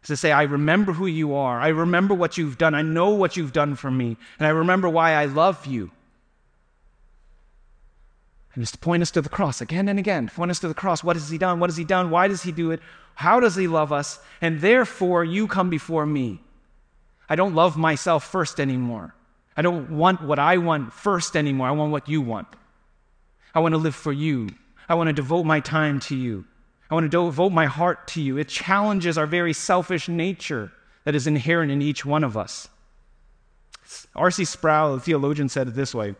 to 0.08 0.17
say, 0.17 0.32
I 0.32 0.43
remember 0.43 0.93
who 0.93 1.06
you 1.08 1.36
are. 1.36 1.60
I 1.60 1.70
remember 1.70 2.13
what 2.13 2.38
you've 2.38 2.58
done. 2.58 2.76
I 2.76 2.82
know 2.82 3.10
what 3.10 3.38
you've 3.38 3.54
done 3.54 3.76
for 3.76 3.91
me. 3.91 4.17
And 4.39 4.48
I 4.48 4.50
remember 4.50 4.89
why 4.89 5.13
I 5.13 5.26
love 5.26 5.65
you. 5.65 5.91
And 8.54 8.63
it's 8.63 8.72
to 8.72 8.78
point 8.80 9.04
us 9.04 9.12
to 9.12 9.22
the 9.22 9.30
cross 9.30 9.62
again 9.62 9.88
and 9.88 10.00
again. 10.00 10.30
Point 10.30 10.50
us 10.50 10.60
to 10.60 10.67
the 10.67 10.74
cross. 10.74 11.04
What 11.04 11.15
has 11.15 11.30
he 11.30 11.38
done? 11.38 11.60
What 11.60 11.70
has 11.70 11.78
he 11.78 11.84
done? 11.84 12.10
Why 12.10 12.28
does 12.28 12.41
he 12.41 12.52
do 12.52 12.72
it? 12.72 12.80
How 13.13 13.39
does 13.39 13.56
he 13.56 13.67
love 13.67 13.93
us? 13.93 14.20
And 14.41 14.62
therefore, 14.62 15.24
you 15.24 15.48
come 15.48 15.70
before 15.70 16.06
me. 16.06 16.39
I 17.30 17.36
don't 17.36 17.56
love 17.56 17.78
myself 17.78 18.24
first 18.24 18.60
anymore. 18.60 19.13
I 19.56 19.62
don't 19.62 19.91
want 19.91 20.22
what 20.22 20.39
I 20.39 20.58
want 20.58 20.93
first 20.93 21.36
anymore. 21.36 21.67
I 21.67 21.72
want 21.72 21.91
what 21.91 22.10
you 22.10 22.22
want. 22.22 22.48
I 23.54 23.60
want 23.60 23.74
to 23.74 23.78
live 23.78 23.96
for 23.96 24.13
you. 24.13 24.50
I 24.88 24.96
want 24.96 25.08
to 25.08 25.13
devote 25.13 25.43
my 25.43 25.60
time 25.60 26.00
to 26.02 26.15
you. 26.15 26.46
I 26.89 26.93
want 26.93 27.04
to 27.06 27.10
devote 27.10 27.52
my 27.52 27.65
heart 27.65 28.08
to 28.10 28.21
you. 28.21 28.38
It 28.38 28.47
challenges 28.47 29.17
our 29.17 29.26
very 29.26 29.54
selfish 29.54 30.08
nature 30.08 30.71
that 31.04 31.15
is 31.15 31.28
inherent 31.28 31.71
in 31.71 31.82
each 31.82 32.06
one 32.06 32.23
of 32.23 32.38
us. 32.38 32.69
R.C. 34.15 34.45
Sproul, 34.45 34.95
the 34.95 35.02
theologian, 35.02 35.50
said 35.50 35.67
it 35.67 35.76
this 35.76 35.93
way 35.93 36.15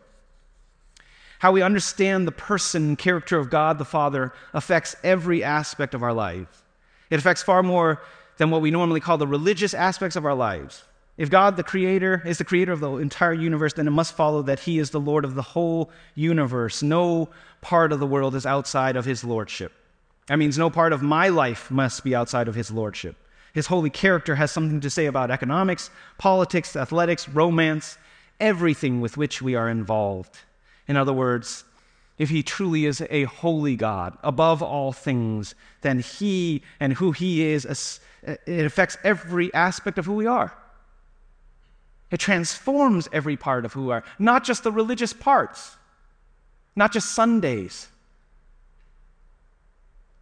How 1.40 1.52
we 1.52 1.62
understand 1.62 2.26
the 2.26 2.32
person 2.32 2.88
and 2.88 2.98
character 2.98 3.38
of 3.38 3.50
God 3.50 3.78
the 3.78 3.84
Father 3.84 4.32
affects 4.52 4.96
every 5.02 5.42
aspect 5.42 5.94
of 5.94 6.02
our 6.02 6.12
life. 6.12 6.62
It 7.10 7.18
affects 7.18 7.42
far 7.42 7.62
more 7.62 8.02
than 8.36 8.50
what 8.50 8.60
we 8.60 8.70
normally 8.70 9.00
call 9.00 9.18
the 9.18 9.26
religious 9.26 9.74
aspects 9.74 10.16
of 10.16 10.24
our 10.24 10.34
lives. 10.34 10.84
If 11.16 11.30
God, 11.30 11.56
the 11.56 11.64
creator, 11.64 12.22
is 12.24 12.38
the 12.38 12.44
creator 12.44 12.72
of 12.72 12.80
the 12.80 12.92
entire 12.96 13.32
universe, 13.32 13.72
then 13.72 13.88
it 13.88 13.92
must 13.92 14.14
follow 14.14 14.42
that 14.42 14.60
he 14.60 14.78
is 14.78 14.90
the 14.90 15.00
Lord 15.00 15.24
of 15.24 15.34
the 15.34 15.42
whole 15.42 15.90
universe. 16.14 16.82
No 16.82 17.28
part 17.60 17.92
of 17.92 17.98
the 17.98 18.06
world 18.06 18.36
is 18.36 18.46
outside 18.46 18.94
of 18.94 19.04
his 19.04 19.24
lordship. 19.24 19.72
That 20.28 20.38
means 20.38 20.56
no 20.58 20.70
part 20.70 20.92
of 20.92 21.02
my 21.02 21.28
life 21.28 21.70
must 21.70 22.04
be 22.04 22.14
outside 22.14 22.48
of 22.48 22.54
his 22.54 22.70
lordship. 22.70 23.16
His 23.54 23.66
holy 23.66 23.90
character 23.90 24.36
has 24.36 24.50
something 24.50 24.80
to 24.80 24.90
say 24.90 25.06
about 25.06 25.30
economics, 25.30 25.90
politics, 26.18 26.76
athletics, 26.76 27.28
romance, 27.28 27.98
everything 28.38 29.00
with 29.00 29.16
which 29.16 29.42
we 29.42 29.54
are 29.54 29.68
involved. 29.68 30.38
In 30.86 30.96
other 30.96 31.12
words, 31.12 31.64
if 32.18 32.28
he 32.28 32.42
truly 32.42 32.84
is 32.84 33.02
a 33.10 33.24
holy 33.24 33.74
God 33.74 34.16
above 34.22 34.62
all 34.62 34.92
things, 34.92 35.54
then 35.80 36.00
he 36.00 36.62
and 36.78 36.92
who 36.92 37.12
he 37.12 37.46
is, 37.46 38.00
it 38.22 38.66
affects 38.66 38.98
every 39.02 39.52
aspect 39.54 39.98
of 39.98 40.06
who 40.06 40.14
we 40.14 40.26
are. 40.26 40.52
It 42.10 42.20
transforms 42.20 43.08
every 43.12 43.36
part 43.36 43.64
of 43.64 43.72
who 43.72 43.86
we 43.86 43.92
are, 43.92 44.04
not 44.18 44.44
just 44.44 44.62
the 44.62 44.72
religious 44.72 45.12
parts, 45.12 45.76
not 46.76 46.92
just 46.92 47.12
Sundays. 47.12 47.88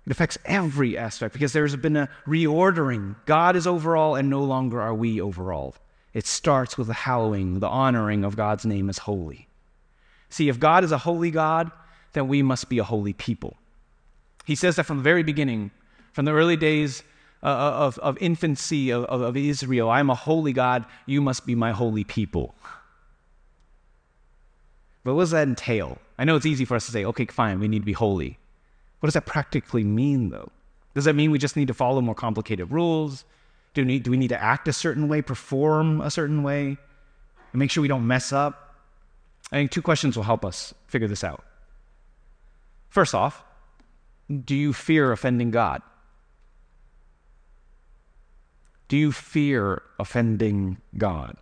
It 0.07 0.13
affects 0.13 0.39
every 0.45 0.97
aspect 0.97 1.33
because 1.33 1.53
there's 1.53 1.75
been 1.77 1.97
a 1.97 2.09
reordering. 2.27 3.17
God 3.27 3.57
is 3.57 3.67
overall, 3.67 4.15
and 4.15 4.31
no 4.31 4.43
longer 4.45 4.81
are 4.81 4.95
we 4.95 5.21
overall. 5.21 5.75
It 6.15 6.27
starts 6.27 6.79
with 6.79 6.87
the 6.87 6.95
hallowing, 6.95 7.59
the 7.59 7.69
honoring 7.69 8.25
of 8.25 8.37
God's 8.37 8.65
name 8.65 8.89
as 8.89 8.99
holy. 8.99 9.49
See, 10.31 10.49
if 10.49 10.61
God 10.61 10.85
is 10.85 10.93
a 10.93 10.99
holy 10.99 11.31
God, 11.31 11.71
then 12.13 12.29
we 12.29 12.41
must 12.43 12.69
be 12.69 12.79
a 12.79 12.85
holy 12.85 13.13
people. 13.13 13.57
He 14.45 14.55
says 14.55 14.77
that 14.77 14.85
from 14.85 14.99
the 14.99 15.03
very 15.03 15.25
beginning, 15.25 15.73
from 16.13 16.25
the 16.25 16.33
early 16.33 16.57
days 16.57 17.03
uh, 17.43 17.47
of, 17.47 17.99
of 17.99 18.17
infancy 18.21 18.91
of, 18.91 19.05
of 19.05 19.37
Israel. 19.37 19.91
I'm 19.91 20.11
a 20.11 20.15
holy 20.15 20.53
God, 20.53 20.85
you 21.07 21.21
must 21.21 21.47
be 21.47 21.55
my 21.55 21.73
holy 21.73 22.05
people. 22.05 22.55
But 25.05 25.15
what 25.15 25.23
does 25.23 25.31
that 25.31 25.47
entail? 25.47 25.99
I 26.19 26.25
know 26.25 26.37
it's 26.37 26.47
easy 26.47 26.65
for 26.65 26.75
us 26.75 26.87
to 26.87 26.93
say, 26.93 27.05
okay, 27.05 27.27
fine, 27.27 27.61
we 27.61 27.69
need 27.69 27.81
to 27.81 27.85
be 27.85 27.93
holy. 27.93 28.39
What 29.01 29.09
does 29.09 29.15
that 29.15 29.27
practically 29.27 29.85
mean, 29.85 30.31
though? 30.31 30.51
Does 30.95 31.05
that 31.05 31.15
mean 31.15 31.31
we 31.31 31.39
just 31.39 31.57
need 31.57 31.69
to 31.69 31.75
follow 31.75 32.01
more 32.01 32.15
complicated 32.15 32.71
rules? 32.71 33.25
Do 33.75 33.83
we 33.83 33.87
need, 33.87 34.03
do 34.03 34.11
we 34.11 34.17
need 34.17 34.29
to 34.29 34.43
act 34.43 34.67
a 34.69 34.73
certain 34.73 35.09
way, 35.09 35.21
perform 35.21 36.01
a 36.01 36.11
certain 36.11 36.43
way, 36.43 36.79
and 37.53 37.59
make 37.59 37.71
sure 37.71 37.83
we 37.83 37.89
don't 37.89 38.07
mess 38.07 38.33
up? 38.33 38.75
I 39.53 39.57
think 39.57 39.71
two 39.71 39.83
questions 39.83 40.17
will 40.17 40.25
help 40.25 40.45
us 40.45 40.73
figure 40.87 41.09
this 41.09 41.23
out. 41.23 41.45
First 42.89 43.15
off, 43.15 43.45
do 44.45 44.55
you 44.55 44.73
fear 44.73 45.13
offending 45.13 45.51
God? 45.51 45.83
Do 48.89 48.97
you 48.97 49.13
fear 49.13 49.83
offending 49.99 50.79
God? 50.97 51.37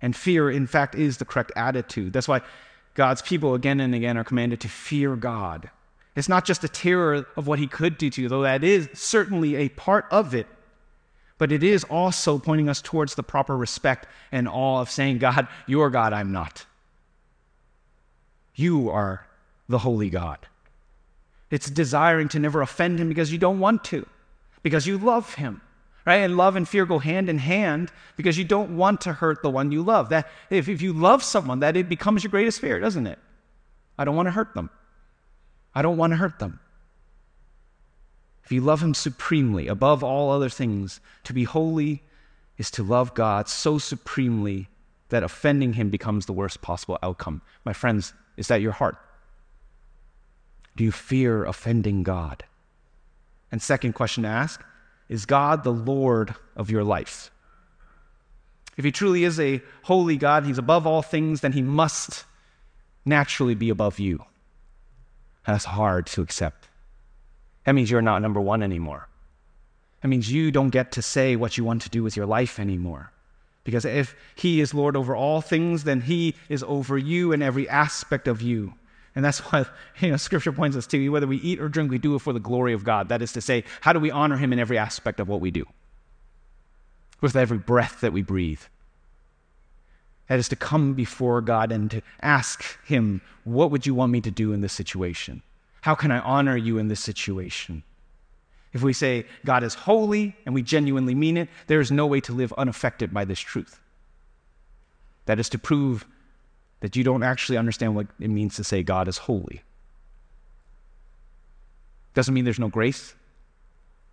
And 0.00 0.14
fear, 0.14 0.50
in 0.50 0.66
fact, 0.66 0.94
is 0.94 1.18
the 1.18 1.24
correct 1.24 1.52
attitude. 1.56 2.12
That's 2.12 2.28
why 2.28 2.40
God's 2.94 3.22
people 3.22 3.54
again 3.54 3.80
and 3.80 3.94
again 3.94 4.16
are 4.16 4.24
commanded 4.24 4.60
to 4.60 4.68
fear 4.68 5.16
God. 5.16 5.70
It's 6.16 6.28
not 6.28 6.44
just 6.44 6.64
a 6.64 6.68
terror 6.68 7.26
of 7.36 7.46
what 7.46 7.58
he 7.58 7.66
could 7.66 7.98
do 7.98 8.10
to 8.10 8.22
you, 8.22 8.28
though 8.28 8.42
that 8.42 8.64
is 8.64 8.88
certainly 8.94 9.56
a 9.56 9.68
part 9.68 10.06
of 10.10 10.34
it, 10.34 10.46
but 11.38 11.52
it 11.52 11.62
is 11.62 11.84
also 11.84 12.38
pointing 12.38 12.68
us 12.68 12.80
towards 12.80 13.14
the 13.14 13.22
proper 13.22 13.56
respect 13.56 14.06
and 14.32 14.48
awe 14.48 14.80
of 14.80 14.90
saying, 14.90 15.18
God, 15.18 15.46
you 15.66 15.82
are 15.82 15.90
God, 15.90 16.12
I'm 16.12 16.32
not. 16.32 16.64
You 18.54 18.90
are 18.90 19.26
the 19.68 19.78
holy 19.78 20.08
God. 20.08 20.38
It's 21.50 21.68
desiring 21.70 22.28
to 22.30 22.38
never 22.38 22.62
offend 22.62 22.98
him 22.98 23.08
because 23.08 23.30
you 23.30 23.38
don't 23.38 23.60
want 23.60 23.84
to, 23.84 24.06
because 24.62 24.86
you 24.86 24.98
love 24.98 25.34
him 25.34 25.60
right? 26.06 26.18
And 26.18 26.36
love 26.36 26.56
and 26.56 26.66
fear 26.66 26.86
go 26.86 26.98
hand 26.98 27.28
in 27.28 27.36
hand 27.36 27.92
because 28.16 28.38
you 28.38 28.44
don't 28.44 28.76
want 28.76 29.02
to 29.02 29.12
hurt 29.12 29.42
the 29.42 29.50
one 29.50 29.72
you 29.72 29.82
love. 29.82 30.08
That 30.08 30.28
if, 30.48 30.68
if 30.68 30.80
you 30.80 30.92
love 30.92 31.22
someone, 31.22 31.60
that 31.60 31.76
it 31.76 31.88
becomes 31.88 32.22
your 32.22 32.30
greatest 32.30 32.60
fear, 32.60 32.80
doesn't 32.80 33.06
it? 33.06 33.18
I 33.98 34.04
don't 34.04 34.16
want 34.16 34.26
to 34.26 34.32
hurt 34.32 34.54
them. 34.54 34.70
I 35.76 35.82
don't 35.82 35.98
want 35.98 36.12
to 36.12 36.16
hurt 36.16 36.38
them. 36.38 36.58
If 38.42 38.50
you 38.50 38.62
love 38.62 38.82
him 38.82 38.94
supremely, 38.94 39.68
above 39.68 40.02
all 40.02 40.30
other 40.30 40.48
things, 40.48 41.00
to 41.24 41.34
be 41.34 41.44
holy 41.44 42.02
is 42.56 42.70
to 42.72 42.82
love 42.82 43.12
God 43.12 43.46
so 43.46 43.76
supremely 43.76 44.68
that 45.10 45.22
offending 45.22 45.74
him 45.74 45.90
becomes 45.90 46.24
the 46.24 46.32
worst 46.32 46.62
possible 46.62 46.98
outcome. 47.02 47.42
My 47.66 47.74
friends, 47.74 48.14
is 48.38 48.48
that 48.48 48.62
your 48.62 48.72
heart? 48.72 48.96
Do 50.76 50.84
you 50.84 50.92
fear 50.92 51.44
offending 51.44 52.02
God? 52.02 52.44
And 53.52 53.60
second 53.60 53.92
question 53.92 54.22
to 54.22 54.30
ask 54.30 54.64
is 55.10 55.26
God 55.26 55.62
the 55.62 55.72
Lord 55.72 56.34
of 56.56 56.70
your 56.70 56.84
life? 56.84 57.30
If 58.78 58.84
he 58.86 58.92
truly 58.92 59.24
is 59.24 59.38
a 59.38 59.60
holy 59.82 60.16
God, 60.16 60.46
he's 60.46 60.58
above 60.58 60.86
all 60.86 61.02
things, 61.02 61.42
then 61.42 61.52
he 61.52 61.60
must 61.60 62.24
naturally 63.04 63.54
be 63.54 63.68
above 63.68 63.98
you. 63.98 64.24
That's 65.46 65.64
hard 65.64 66.06
to 66.08 66.22
accept. 66.22 66.68
That 67.64 67.72
means 67.72 67.90
you're 67.90 68.02
not 68.02 68.22
number 68.22 68.40
one 68.40 68.62
anymore. 68.62 69.08
That 70.02 70.08
means 70.08 70.30
you 70.30 70.50
don't 70.50 70.70
get 70.70 70.92
to 70.92 71.02
say 71.02 71.36
what 71.36 71.56
you 71.56 71.64
want 71.64 71.82
to 71.82 71.90
do 71.90 72.02
with 72.02 72.16
your 72.16 72.26
life 72.26 72.58
anymore. 72.58 73.12
Because 73.64 73.84
if 73.84 74.14
he 74.36 74.60
is 74.60 74.72
Lord 74.72 74.96
over 74.96 75.16
all 75.16 75.40
things, 75.40 75.84
then 75.84 76.00
he 76.00 76.34
is 76.48 76.62
over 76.62 76.96
you 76.96 77.32
and 77.32 77.42
every 77.42 77.68
aspect 77.68 78.28
of 78.28 78.40
you. 78.40 78.74
And 79.16 79.24
that's 79.24 79.40
why 79.40 79.66
you 80.00 80.10
know, 80.10 80.16
Scripture 80.16 80.52
points 80.52 80.76
us 80.76 80.86
to 80.88 81.08
whether 81.08 81.26
we 81.26 81.38
eat 81.38 81.60
or 81.60 81.68
drink, 81.68 81.90
we 81.90 81.98
do 81.98 82.14
it 82.14 82.20
for 82.20 82.32
the 82.32 82.40
glory 82.40 82.72
of 82.72 82.84
God. 82.84 83.08
That 83.08 83.22
is 83.22 83.32
to 83.32 83.40
say, 83.40 83.64
how 83.80 83.92
do 83.92 83.98
we 83.98 84.10
honor 84.10 84.36
Him 84.36 84.52
in 84.52 84.58
every 84.58 84.78
aspect 84.78 85.18
of 85.18 85.28
what 85.28 85.40
we 85.40 85.50
do? 85.50 85.64
With 87.20 87.34
every 87.34 87.58
breath 87.58 88.02
that 88.02 88.12
we 88.12 88.22
breathe. 88.22 88.60
That 90.28 90.38
is 90.38 90.48
to 90.48 90.56
come 90.56 90.94
before 90.94 91.40
God 91.40 91.70
and 91.70 91.90
to 91.90 92.02
ask 92.20 92.64
Him, 92.84 93.20
What 93.44 93.70
would 93.70 93.86
you 93.86 93.94
want 93.94 94.12
me 94.12 94.20
to 94.22 94.30
do 94.30 94.52
in 94.52 94.60
this 94.60 94.72
situation? 94.72 95.42
How 95.82 95.94
can 95.94 96.10
I 96.10 96.18
honor 96.18 96.56
you 96.56 96.78
in 96.78 96.88
this 96.88 97.00
situation? 97.00 97.84
If 98.72 98.82
we 98.82 98.92
say 98.92 99.24
God 99.44 99.62
is 99.62 99.74
holy 99.74 100.36
and 100.44 100.54
we 100.54 100.62
genuinely 100.62 101.14
mean 101.14 101.36
it, 101.36 101.48
there 101.66 101.80
is 101.80 101.90
no 101.90 102.06
way 102.06 102.20
to 102.22 102.32
live 102.32 102.52
unaffected 102.58 103.14
by 103.14 103.24
this 103.24 103.40
truth. 103.40 103.80
That 105.26 105.38
is 105.38 105.48
to 105.50 105.58
prove 105.58 106.04
that 106.80 106.96
you 106.96 107.04
don't 107.04 107.22
actually 107.22 107.56
understand 107.56 107.94
what 107.94 108.08
it 108.20 108.28
means 108.28 108.56
to 108.56 108.64
say 108.64 108.82
God 108.82 109.08
is 109.08 109.18
holy. 109.18 109.62
Doesn't 112.14 112.34
mean 112.34 112.44
there's 112.44 112.58
no 112.58 112.68
grace. 112.68 113.14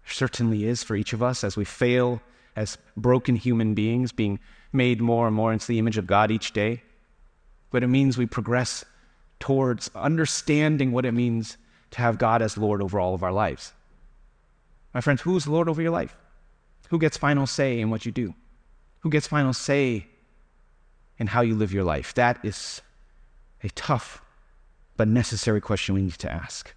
There 0.06 0.14
certainly 0.14 0.66
is 0.66 0.84
for 0.84 0.96
each 0.96 1.14
of 1.14 1.24
us 1.24 1.44
as 1.44 1.58
we 1.58 1.66
fail 1.66 2.22
as 2.56 2.78
broken 2.96 3.36
human 3.36 3.74
beings, 3.74 4.12
being 4.12 4.40
made 4.74 5.02
more 5.02 5.28
and 5.28 5.36
more 5.36 5.54
into 5.54 5.68
the 5.68 5.80
image 5.80 5.98
of 5.98 6.08
God 6.08 6.32
each 6.32 6.52
day. 6.52 6.84
But 7.72 7.84
it 7.84 7.88
means 7.88 8.18
we 8.18 8.26
progress 8.26 8.84
towards 9.40 9.90
understanding 9.96 10.92
what 10.92 11.06
it 11.06 11.12
means 11.12 11.58
to 11.92 12.00
have 12.00 12.18
God 12.18 12.42
as 12.42 12.58
Lord 12.58 12.82
over 12.82 13.00
all 13.00 13.14
of 13.14 13.24
our 13.24 13.32
lives. 13.32 13.74
My 14.94 15.02
friends, 15.02 15.22
who's 15.22 15.48
Lord 15.48 15.70
over 15.70 15.82
your 15.82 15.92
life? 15.92 16.16
Who 16.90 17.00
gets 17.00 17.18
final 17.18 17.48
say 17.48 17.80
in 17.80 17.90
what 17.90 18.06
you 18.06 18.12
do? 18.12 18.34
Who 19.00 19.10
gets 19.10 19.28
final 19.28 19.54
say 19.54 20.08
in 21.18 21.28
how 21.28 21.42
you 21.42 21.56
live 21.56 21.74
your 21.74 21.84
life? 21.84 22.14
That 22.14 22.44
is 22.44 22.82
a 23.64 23.70
tough 23.70 24.22
but 24.98 25.08
necessary 25.08 25.62
question 25.62 25.96
we 25.96 26.04
need 26.04 26.14
to 26.14 26.32
ask. 26.32 26.74